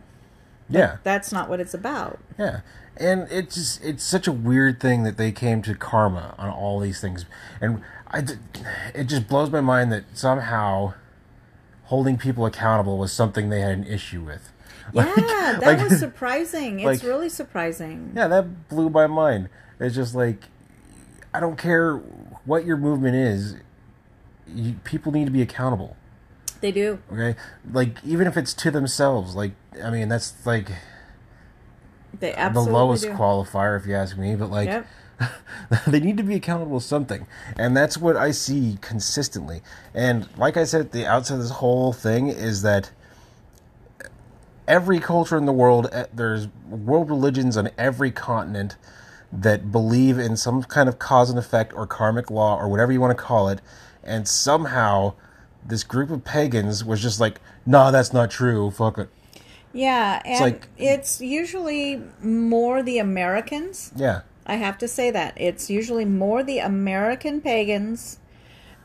Yeah. 0.70 0.98
that's 1.04 1.32
not 1.32 1.50
what 1.50 1.60
it's 1.60 1.74
about 1.74 2.20
Yeah, 2.38 2.60
and 2.98 3.28
it's 3.32 3.56
just 3.56 3.84
it's 3.84 4.04
such 4.04 4.28
a 4.28 4.32
weird 4.32 4.80
thing 4.80 5.04
that 5.04 5.18
they 5.18 5.32
came 5.32 5.62
to 5.64 5.74
karma 5.76 6.36
on 6.38 6.50
all 6.50 6.80
these 6.80 7.00
things, 7.02 7.26
and 7.62 7.82
I 8.10 8.20
it 8.94 9.06
just 9.06 9.28
blows 9.28 9.50
my 9.50 9.62
mind 9.62 9.92
that 9.94 10.04
somehow 10.14 10.94
holding 11.86 12.18
people 12.18 12.46
accountable 12.46 12.98
was 12.98 13.12
something 13.14 13.50
they 13.50 13.62
had 13.62 13.72
an 13.78 13.86
issue 13.86 14.22
with. 14.22 14.52
yeah 14.94 15.04
that 15.60 15.62
like- 15.64 15.90
was 15.90 16.00
surprising 16.00 16.80
it's 16.88 17.04
really 17.04 17.30
surprising 17.30 18.12
Yeah, 18.16 18.28
that 18.28 18.70
blew 18.70 18.90
my 18.90 19.08
mind. 19.08 19.50
It's 19.80 19.96
just 19.96 20.16
like 20.16 20.42
I 21.38 21.40
don't 21.40 21.56
care 21.56 21.98
what 22.46 22.66
your 22.66 22.78
movement 22.78 23.16
is, 23.16 23.58
you, 24.48 24.74
people 24.84 25.12
need 25.12 25.26
to 25.26 25.32
be 25.32 25.44
accountable. 25.44 25.96
they 26.62 26.72
do 26.72 26.98
Okay, 27.14 27.38
like 27.72 28.04
even 28.04 28.26
if 28.26 28.36
it's 28.38 28.56
to 28.56 28.72
themselves. 28.72 29.36
Like 29.36 29.52
I 29.84 29.92
mean, 29.92 30.10
that's 30.10 30.34
like 30.48 30.72
they 32.20 32.32
the 32.32 32.60
lowest 32.60 33.04
do. 33.04 33.12
qualifier, 33.12 33.80
if 33.80 33.86
you 33.86 33.94
ask 33.94 34.18
me. 34.18 34.36
But 34.36 34.50
like, 34.50 34.66
Yep. 34.66 34.88
they 35.88 36.00
need 36.00 36.18
to 36.18 36.24
be 36.24 36.34
accountable 36.34 36.80
to 36.80 36.86
something, 36.86 37.28
and 37.56 37.78
that's 37.78 38.00
what 38.00 38.18
I 38.18 38.32
see 38.32 38.80
consistently. 38.82 39.62
And 39.94 40.28
like 40.38 40.58
I 40.58 40.64
said 40.64 40.82
at 40.82 40.92
the 40.92 41.06
outset 41.06 41.36
of 41.36 41.44
this 41.44 41.52
whole 41.52 41.94
thing, 41.94 42.30
is 42.30 42.64
that 42.64 42.90
every 44.68 45.00
culture 45.00 45.38
in 45.38 45.46
the 45.46 45.54
world, 45.54 45.88
eh, 45.92 46.06
there's 46.12 46.48
world 46.68 47.12
religions 47.12 47.58
on 47.58 47.70
every 47.78 48.10
continent 48.10 48.76
that 49.32 49.72
believe 49.72 50.18
in 50.18 50.38
some 50.38 50.64
kind 50.64 50.88
of 50.88 51.00
cause 51.00 51.30
and 51.30 51.38
effect 51.40 51.74
or 51.74 51.86
karmic 51.86 52.32
law 52.32 52.58
or 52.58 52.68
whatever 52.70 52.92
you 52.92 53.02
want 53.02 53.18
to 53.18 53.24
call 53.24 53.50
it, 53.50 53.62
and 54.04 54.28
somehow 54.28 55.14
this 55.66 55.84
group 55.84 56.10
of 56.10 56.24
pagans 56.24 56.86
was 56.86 57.02
just 57.02 57.20
like, 57.20 57.42
nah, 57.66 57.92
that's 57.92 58.14
not 58.14 58.32
true. 58.32 58.72
Fuck 58.72 58.98
it. 58.98 59.10
yeah 59.74 60.22
and 60.26 60.40
like- 60.40 60.68
it's 60.78 61.20
usually 61.20 62.02
more 62.22 62.82
the 62.82 62.98
americans 63.00 63.92
Yeah. 63.96 64.22
I 64.50 64.56
have 64.56 64.78
to 64.78 64.88
say 64.88 65.12
that. 65.12 65.34
It's 65.36 65.70
usually 65.70 66.06
more 66.06 66.42
the 66.42 66.60
American 66.60 67.42
pagans 67.42 68.18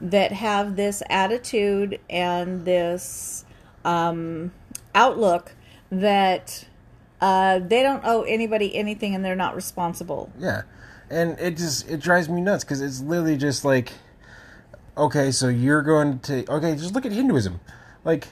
that 0.01 0.33
have 0.33 0.75
this 0.75 1.05
attitude 1.09 2.01
and 2.11 2.65
this 2.65 3.45
um, 3.85 4.51
outlook 4.93 5.55
that 5.89 6.67
uh, 7.23 7.61
they 7.61 7.85
don't 7.85 8.03
owe 8.05 8.23
anybody 8.23 8.75
anything 8.75 9.15
and 9.15 9.25
they're 9.25 9.37
not 9.37 9.55
responsible. 9.55 10.33
Yeah, 10.39 10.63
and 11.09 11.39
it 11.39 11.57
just 11.57 11.89
it 11.89 12.01
drives 12.01 12.29
me 12.29 12.41
nuts 12.41 12.65
because 12.65 12.81
it's 12.81 13.01
literally 13.01 13.37
just 13.37 13.65
like, 13.65 13.93
okay, 14.99 15.31
so 15.31 15.49
you're 15.49 15.83
going 15.83 16.19
to 16.21 16.45
okay, 16.51 16.75
just 16.75 16.95
look 16.95 17.07
at 17.07 17.13
Hinduism, 17.13 17.61
like, 18.05 18.27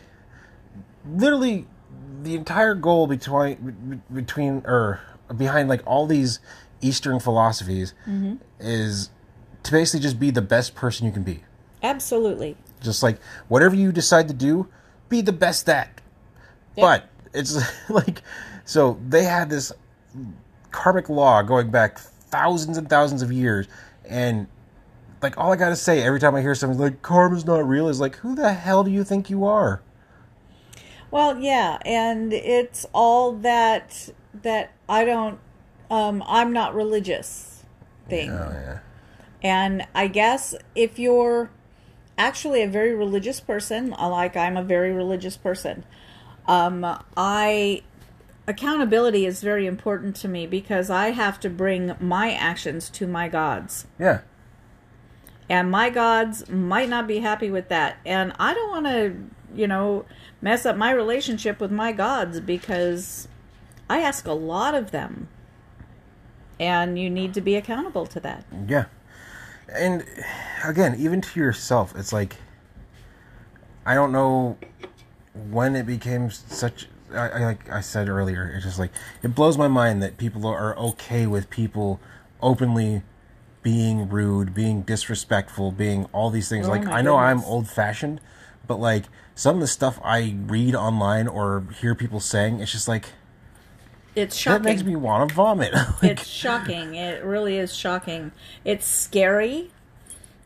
literally, 1.09 1.67
the 2.25 2.35
entire 2.35 2.75
goal 2.75 3.07
between 3.07 4.03
between 4.13 4.63
or 4.67 5.01
behind 5.37 5.69
like 5.69 5.83
all 5.87 6.07
these 6.07 6.41
Eastern 6.81 7.21
philosophies 7.21 7.95
is 8.59 9.11
to 9.63 9.71
basically 9.71 10.01
just 10.01 10.19
be 10.19 10.31
the 10.33 10.43
best 10.43 10.75
person 10.75 11.07
you 11.07 11.13
can 11.13 11.23
be. 11.23 11.45
Absolutely. 11.81 12.57
Just 12.83 13.05
like 13.05 13.21
whatever 13.47 13.77
you 13.77 13.93
decide 13.93 14.27
to 14.27 14.35
do, 14.35 14.67
be 15.09 15.21
the 15.21 15.33
best 15.33 15.69
at. 15.69 16.01
But 16.75 17.09
it's 17.33 17.57
like 17.89 18.23
so 18.71 19.01
they 19.09 19.25
had 19.25 19.51
this 19.51 19.73
karmic 20.71 21.09
law 21.09 21.43
going 21.43 21.73
back 21.73 21.99
thousands 21.99 22.79
and 22.79 22.89
thousands 22.89 23.21
of 23.21 23.33
years 23.33 23.67
and 24.09 24.47
like 25.23 25.37
all 25.37 25.53
I 25.53 25.57
gotta 25.57 25.75
say 25.75 26.03
every 26.05 26.21
time 26.21 26.37
I 26.37 26.41
hear 26.41 26.55
something 26.55 26.79
like 26.79 27.03
karma's 27.03 27.45
not 27.45 27.67
real 27.67 27.89
is 27.89 27.99
like 27.99 28.15
who 28.17 28.37
the 28.37 28.53
hell 28.53 28.85
do 28.85 28.91
you 28.93 29.03
think 29.03 29.29
you 29.29 29.45
are? 29.45 29.83
Well, 31.11 31.41
yeah, 31.41 31.79
and 31.85 32.33
it's 32.33 32.87
all 32.93 33.33
that 33.33 34.11
that 34.43 34.71
I 34.89 35.05
don't 35.05 35.41
um 35.91 36.23
I'm 36.25 36.53
not 36.53 36.73
religious 36.73 37.65
thing. 38.09 38.31
Oh 38.31 38.51
yeah. 38.53 38.79
And 39.43 39.85
I 39.97 40.07
guess 40.07 40.55
if 40.77 40.97
you're 40.97 41.51
actually 42.17 42.63
a 42.63 42.69
very 42.69 42.95
religious 42.95 43.41
person, 43.41 43.91
like 43.91 44.37
I'm 44.37 44.57
a 44.57 44.63
very 44.63 44.93
religious 44.93 45.37
person, 45.37 45.85
um, 46.47 46.85
I 47.17 47.83
accountability 48.51 49.25
is 49.25 49.41
very 49.41 49.67
important 49.67 50.17
to 50.17 50.29
me 50.29 50.47
because 50.47 50.91
I 50.91 51.11
have 51.11 51.41
to 51.41 51.49
bring 51.49 51.95
my 52.01 52.33
actions 52.33 52.91
to 52.91 53.07
my 53.07 53.29
gods. 53.29 53.87
Yeah. 53.99 54.21
And 55.49 55.71
my 55.71 55.91
gods 55.91 56.49
might 56.49 56.89
not 56.89 57.07
be 57.07 57.21
happy 57.21 57.51
with 57.51 57.69
that. 57.69 57.99
And 58.05 58.33
I 58.39 58.55
don't 58.55 58.71
want 58.71 58.87
to, 58.87 59.17
you 59.55 59.67
know, 59.67 60.05
mess 60.41 60.67
up 60.67 60.77
my 60.77 60.91
relationship 60.91 61.61
with 61.61 61.71
my 61.73 61.93
gods 61.93 62.41
because 62.41 63.29
I 63.89 64.01
ask 64.01 64.27
a 64.27 64.33
lot 64.33 64.75
of 64.75 64.91
them. 64.91 65.29
And 66.59 66.99
you 66.99 67.09
need 67.09 67.33
to 67.35 67.41
be 67.41 67.57
accountable 67.57 68.07
to 68.07 68.21
that. 68.21 68.45
Yeah. 68.69 68.87
And 69.73 70.05
again, 70.65 70.97
even 70.99 71.21
to 71.21 71.41
yourself, 71.41 71.95
it's 71.97 72.13
like 72.13 72.37
I 73.87 73.95
don't 73.95 74.13
know 74.13 74.59
when 75.51 75.75
it 75.75 75.87
became 75.87 76.31
such. 76.31 76.89
I, 77.13 77.29
I, 77.29 77.45
like 77.45 77.71
I 77.71 77.81
said 77.81 78.09
earlier, 78.09 78.53
it's 78.55 78.65
just 78.65 78.79
like 78.79 78.91
it 79.23 79.35
blows 79.35 79.57
my 79.59 79.69
mind 79.69 80.03
that 80.03 80.17
people 80.17 80.47
are 80.47 80.77
okay 80.79 81.27
with 81.27 81.51
people 81.51 82.01
openly 82.43 83.03
being 83.63 84.09
rude, 84.09 84.55
being 84.55 84.83
disrespectful, 84.83 85.73
being 85.73 86.07
all 86.13 86.31
these 86.31 86.49
things. 86.49 86.67
Oh 86.67 86.71
like 86.71 86.87
I 86.87 87.03
know 87.03 87.17
I'm 87.17 87.43
old 87.45 87.69
fashioned, 87.69 88.21
but 88.67 88.81
like 88.81 89.05
some 89.35 89.57
of 89.57 89.61
the 89.61 89.67
stuff 89.67 89.99
I 90.05 90.37
read 90.47 90.75
online 90.75 91.29
or 91.29 91.67
hear 91.81 91.95
people 91.95 92.21
saying, 92.21 92.61
it's 92.61 92.73
just 92.73 92.89
like 92.89 93.07
It's 94.15 94.37
shocking. 94.37 94.63
that 94.63 94.69
makes 94.69 94.83
me 94.83 94.97
want 94.97 95.29
to 95.29 95.35
vomit. 95.35 95.73
like, 96.03 96.03
it's 96.03 96.27
shocking. 96.27 96.95
It 96.95 97.25
really 97.25 97.57
is 97.57 97.75
shocking. 97.75 98.33
It's 98.65 98.87
scary 98.87 99.71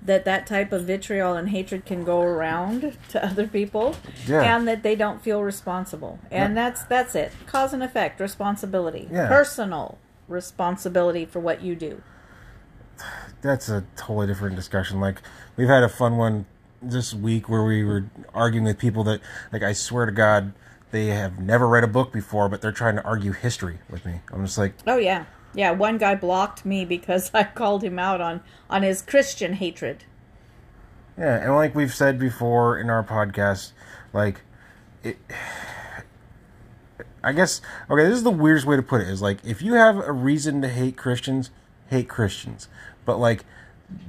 that 0.04 0.24
that 0.26 0.46
type 0.46 0.70
of 0.72 0.84
vitriol 0.84 1.34
and 1.34 1.48
hatred 1.48 1.86
can 1.86 2.04
go 2.04 2.20
around 2.20 2.96
to 3.08 3.24
other 3.24 3.46
people 3.46 3.96
Yeah. 4.26 4.42
and 4.56 4.68
that 4.68 4.82
they 4.82 4.94
don't 4.96 5.22
feel 5.22 5.42
responsible. 5.42 6.18
And 6.30 6.56
that's 6.56 6.84
that's 6.84 7.14
it. 7.14 7.32
Cause 7.46 7.72
and 7.72 7.82
effect, 7.82 8.20
responsibility. 8.20 9.08
Yeah. 9.10 9.28
Personal 9.28 9.98
responsibility 10.28 11.24
for 11.24 11.40
what 11.40 11.62
you 11.62 11.74
do. 11.74 12.02
that's 13.42 13.68
a 13.68 13.84
totally 13.96 14.26
different 14.26 14.56
discussion. 14.56 15.00
Like 15.00 15.20
we've 15.56 15.68
had 15.68 15.82
a 15.82 15.88
fun 15.88 16.16
one 16.16 16.46
this 16.82 17.14
week 17.14 17.48
where 17.48 17.64
we 17.64 17.82
were 17.82 18.04
arguing 18.34 18.64
with 18.64 18.78
people 18.78 19.04
that, 19.04 19.20
like, 19.52 19.62
I 19.62 19.72
swear 19.72 20.04
to 20.06 20.12
God, 20.12 20.52
they 20.90 21.06
have 21.06 21.38
never 21.38 21.66
read 21.66 21.82
a 21.82 21.86
book 21.88 22.12
before, 22.12 22.48
but 22.48 22.60
they're 22.60 22.72
trying 22.72 22.96
to 22.96 23.02
argue 23.04 23.32
history 23.32 23.78
with 23.90 24.04
me. 24.04 24.20
I'm 24.32 24.44
just 24.44 24.58
like, 24.58 24.74
Oh 24.86 24.98
yeah. 24.98 25.24
Yeah, 25.54 25.70
one 25.72 25.98
guy 25.98 26.14
blocked 26.14 26.64
me 26.64 26.84
because 26.84 27.30
I 27.34 27.44
called 27.44 27.82
him 27.84 27.98
out 27.98 28.20
on 28.20 28.40
on 28.68 28.82
his 28.82 29.00
Christian 29.02 29.54
hatred. 29.54 30.04
yeah, 31.18 31.42
and 31.42 31.54
like 31.54 31.74
we've 31.74 31.94
said 31.94 32.18
before 32.18 32.78
in 32.78 32.90
our 32.90 33.04
podcast, 33.04 33.72
like 34.12 34.40
it. 35.02 35.16
I 37.22 37.32
guess 37.32 37.60
okay. 37.90 38.04
This 38.04 38.16
is 38.16 38.22
the 38.22 38.30
weirdest 38.30 38.66
way 38.66 38.76
to 38.76 38.82
put 38.82 39.00
it. 39.00 39.08
Is 39.08 39.22
like 39.22 39.38
if 39.44 39.62
you 39.62 39.74
have 39.74 39.96
a 39.96 40.12
reason 40.12 40.60
to 40.62 40.68
hate 40.68 40.96
Christians, 40.96 41.50
hate 41.88 42.08
Christians. 42.08 42.68
But 43.04 43.18
like 43.18 43.44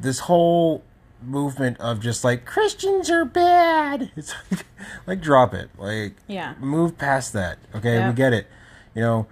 this 0.02 0.20
whole 0.20 0.84
movement 1.24 1.80
of 1.80 2.02
just 2.02 2.24
like 2.26 2.46
Christians 2.46 3.10
are 3.10 3.24
bad. 3.26 4.12
It's 4.18 4.34
like, 4.52 4.66
like 5.08 5.22
drop 5.22 5.54
it. 5.54 5.70
Like 5.78 6.16
Yeah. 6.28 6.56
move 6.60 6.98
past 6.98 7.32
that. 7.34 7.58
Okay, 7.74 7.96
Yeah. 7.96 8.10
we 8.10 8.16
get 8.16 8.34
it. 8.34 8.48
You 8.94 9.02
know, 9.02 9.28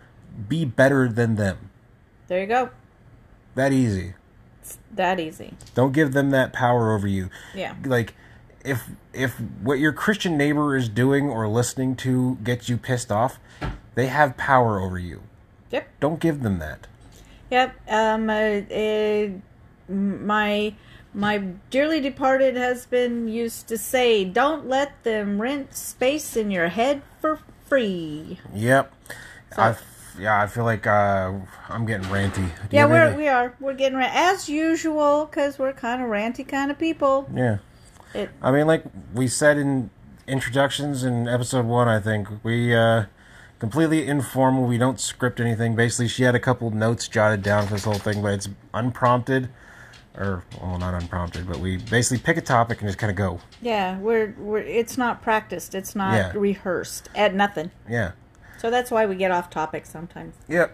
be 0.48 0.64
better 0.66 1.08
than 1.10 1.36
them. 1.36 1.70
There 2.28 2.40
you 2.42 2.48
go. 2.48 2.70
That 3.56 3.72
easy. 3.74 4.14
That 4.94 5.20
easy. 5.20 5.54
Don't 5.76 5.92
give 5.92 6.14
them 6.14 6.30
that 6.32 6.54
power 6.54 6.94
over 6.96 7.08
you. 7.08 7.30
Yeah. 7.54 7.76
Like 7.84 8.14
if 8.64 8.90
if 9.14 9.40
what 9.62 9.80
your 9.80 9.92
Christian 9.92 10.38
neighbor 10.38 10.76
is 10.76 10.88
doing 10.90 11.30
or 11.30 11.48
listening 11.48 11.96
to 11.98 12.36
gets 12.44 12.70
you 12.70 12.78
pissed 12.78 13.12
off, 13.12 13.40
they 13.96 14.08
have 14.08 14.38
power 14.38 14.80
over 14.80 14.98
you. 14.98 15.22
Yep. 15.72 15.88
Don't 16.00 16.20
give 16.20 16.42
them 16.44 16.60
that. 16.60 16.88
Yep. 17.52 17.76
Um. 17.90 18.30
Uh, 18.30 18.62
uh, 18.74 19.30
my 19.90 20.74
my 21.14 21.38
dearly 21.70 22.00
departed 22.00 22.56
husband 22.58 23.34
used 23.34 23.68
to 23.68 23.78
say, 23.78 24.24
"Don't 24.24 24.68
let 24.68 25.04
them 25.04 25.42
rent 25.42 25.76
space 25.76 26.36
in 26.38 26.50
your 26.52 26.70
head 26.70 27.02
for 27.20 27.40
free." 27.68 28.40
Yep. 28.54 28.94
So- 29.56 29.62
I 29.62 29.70
f- 29.72 29.84
yeah, 30.20 30.42
I 30.42 30.48
feel 30.48 30.64
like 30.64 30.86
uh, 30.88 31.34
I'm 31.70 31.86
getting 31.86 32.08
ranty. 32.08 32.36
Do 32.36 32.52
Yeah, 32.72 32.86
we're 32.86 33.16
we 33.16 33.28
are 33.28 33.54
we're 33.60 33.74
getting 33.74 33.98
ra- 33.98 34.10
as 34.12 34.48
usual 34.50 35.26
because 35.26 35.58
we're 35.60 35.74
kind 35.74 36.02
of 36.02 36.10
ranty 36.10 36.48
kind 36.48 36.72
of 36.72 36.78
people. 36.80 37.30
Yeah. 37.34 37.58
It 38.14 38.30
I 38.42 38.52
mean, 38.52 38.68
like 38.68 38.84
we 39.14 39.28
said 39.28 39.58
in 39.58 39.90
introductions 40.28 41.04
in 41.04 41.28
episode 41.28 41.66
one, 41.66 41.88
I 41.88 42.00
think 42.00 42.28
we 42.44 42.76
uh, 42.76 43.06
completely 43.60 44.08
informal. 44.08 44.66
We 44.66 44.78
don't 44.78 45.00
script 45.00 45.40
anything. 45.40 45.76
Basically, 45.76 46.08
she 46.08 46.24
had 46.24 46.36
a 46.36 46.40
couple 46.40 46.70
notes 46.72 47.08
jotted 47.08 47.42
down 47.42 47.66
for 47.68 47.74
this 47.74 47.84
whole 47.86 47.94
thing, 47.96 48.22
but 48.22 48.34
it's 48.34 48.50
unprompted, 48.74 49.50
or 50.18 50.44
well, 50.62 50.78
not 50.78 50.94
unprompted, 50.94 51.48
but 51.48 51.58
we 51.58 51.78
basically 51.78 52.20
pick 52.24 52.38
a 52.38 52.42
topic 52.42 52.80
and 52.82 52.88
just 52.88 53.00
kind 53.00 53.10
of 53.12 53.18
go. 53.18 53.40
yeah 53.62 53.98
we're 54.00 54.36
we're 54.38 54.60
it's 54.60 54.98
not 54.98 55.22
practiced. 55.22 55.74
It's 55.76 55.96
not 55.96 56.14
Yeah. 56.14 56.32
rehearsed 56.36 57.10
at 57.16 57.34
nothing. 57.34 57.72
Yeah. 57.90 58.12
So 58.64 58.70
that's 58.70 58.90
why 58.90 59.06
we 59.06 59.16
get 59.16 59.30
off 59.30 59.50
topic 59.50 59.86
sometimes. 59.86 60.36
Yep. 60.48 60.74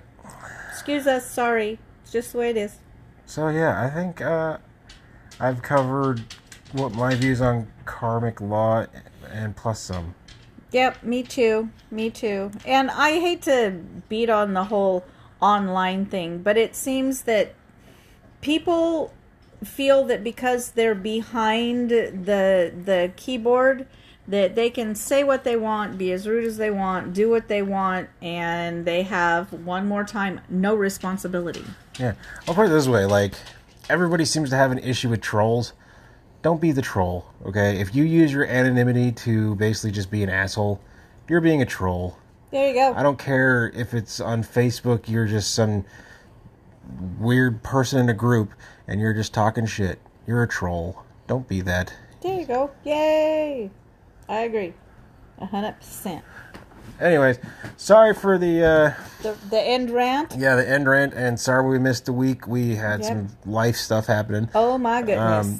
Excuse 0.69 1.07
us. 1.07 1.27
Sorry. 1.27 1.79
It's 2.03 2.11
just 2.11 2.33
the 2.33 2.37
way 2.37 2.51
it 2.51 2.57
is. 2.57 2.77
So 3.25 3.47
yeah, 3.47 3.83
I 3.83 3.89
think 3.89 4.21
uh, 4.21 4.59
I've 5.39 5.63
covered 5.63 6.21
what 6.71 6.93
my 6.93 7.15
views 7.15 7.41
on 7.41 7.67
karmic 7.85 8.41
law 8.41 8.85
and 9.31 9.55
plus 9.55 9.79
some. 9.79 10.13
Yep, 10.71 11.01
me 11.01 11.23
too. 11.23 11.71
Me 11.89 12.11
too. 12.11 12.51
And 12.63 12.91
I 12.91 13.19
hate 13.19 13.41
to 13.43 13.81
beat 14.07 14.29
on 14.29 14.53
the 14.53 14.65
whole 14.65 15.03
online 15.41 16.05
thing, 16.05 16.43
but 16.43 16.57
it 16.57 16.75
seems 16.75 17.23
that 17.23 17.55
people 18.41 19.11
feel 19.63 20.03
that 20.05 20.23
because 20.23 20.73
they're 20.73 20.93
behind 20.93 21.89
the 21.89 22.71
the 22.85 23.11
keyboard 23.15 23.87
that 24.29 24.53
they 24.53 24.69
can 24.69 24.93
say 24.93 25.23
what 25.23 25.43
they 25.43 25.55
want, 25.55 25.97
be 25.97 26.11
as 26.11 26.27
rude 26.27 26.45
as 26.45 26.57
they 26.57 26.69
want, 26.69 27.13
do 27.13 27.29
what 27.29 27.47
they 27.47 27.63
want, 27.63 28.09
and 28.21 28.85
they 28.85 29.01
have 29.03 29.51
one 29.51 29.87
more 29.87 30.03
time 30.03 30.39
no 30.49 30.75
responsibility. 30.75 31.65
Yeah, 31.99 32.13
I'll 32.47 32.53
put 32.53 32.67
it 32.67 32.69
this 32.69 32.87
way: 32.87 33.05
like 33.05 33.33
everybody 33.89 34.25
seems 34.25 34.51
to 34.51 34.55
have 34.55 34.71
an 34.71 34.77
issue 34.79 35.09
with 35.09 35.21
trolls. 35.21 35.73
Don't 36.41 36.61
be 36.61 36.71
the 36.71 36.81
troll, 36.81 37.25
okay? 37.45 37.81
If 37.81 37.93
you 37.93 38.03
use 38.03 38.31
your 38.31 38.45
anonymity 38.45 39.11
to 39.11 39.55
basically 39.55 39.91
just 39.91 40.09
be 40.09 40.23
an 40.23 40.29
asshole, 40.29 40.79
you're 41.27 41.41
being 41.41 41.61
a 41.61 41.65
troll. 41.65 42.17
There 42.51 42.67
you 42.69 42.73
go. 42.73 42.93
I 42.93 43.03
don't 43.03 43.19
care 43.19 43.71
if 43.75 43.93
it's 43.93 44.21
on 44.21 44.43
Facebook. 44.43 45.09
You're 45.09 45.27
just 45.27 45.53
some 45.53 45.85
weird 47.19 47.61
person 47.63 47.99
in 47.99 48.09
a 48.09 48.13
group, 48.13 48.53
and 48.87 49.01
you're 49.01 49.13
just 49.13 49.33
talking 49.33 49.65
shit. 49.65 49.99
You're 50.25 50.43
a 50.43 50.47
troll. 50.47 51.03
Don't 51.27 51.47
be 51.47 51.61
that. 51.61 51.93
There 52.21 52.39
you 52.39 52.45
go. 52.45 52.71
Yay! 52.83 53.69
I 54.29 54.41
agree. 54.41 54.73
A 55.39 55.45
hundred 55.47 55.73
percent. 55.79 56.23
Anyways, 57.01 57.39
sorry 57.77 58.13
for 58.13 58.37
the 58.37 58.63
uh, 58.63 58.93
The 59.23 59.35
the 59.49 59.59
end 59.61 59.89
rant. 59.89 60.35
yeah 60.37 60.55
the 60.55 60.69
end 60.69 60.87
rant, 60.87 61.13
and 61.13 61.39
sorry 61.39 61.67
we 61.69 61.79
missed 61.79 62.07
a 62.09 62.13
week. 62.13 62.47
We 62.47 62.75
had 62.75 63.01
Yep. 63.01 63.07
some 63.07 63.27
life 63.45 63.75
stuff 63.75 64.05
happening. 64.07 64.49
Oh 64.55 64.77
my 64.77 65.01
goodness. 65.01 65.47
Um, 65.47 65.59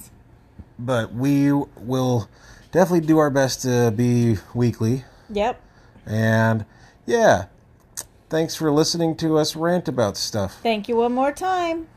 but 0.77 1.13
we 1.13 1.51
will 1.51 2.29
definitely 2.71 3.05
do 3.07 3.17
our 3.17 3.29
best 3.29 3.61
to 3.63 3.91
be 3.91 4.37
weekly. 4.53 5.03
yep. 5.29 5.59
And 6.05 6.65
yeah, 7.05 7.45
thanks 8.29 8.55
for 8.55 8.71
listening 8.71 9.15
to 9.17 9.37
us 9.37 9.55
rant 9.55 9.87
about 9.87 10.15
stuff. 10.17 10.59
Thank 10.61 10.87
you 10.89 10.97
one 10.97 11.13
more 11.13 11.31
time. 11.31 11.87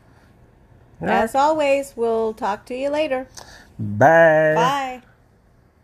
Yeah. 1.01 1.21
As 1.23 1.35
always, 1.35 1.93
we'll 1.95 2.33
talk 2.33 2.65
to 2.67 2.75
you 2.75 2.89
later. 2.89 3.27
Bye. 3.77 4.53
Bye. 4.55 5.01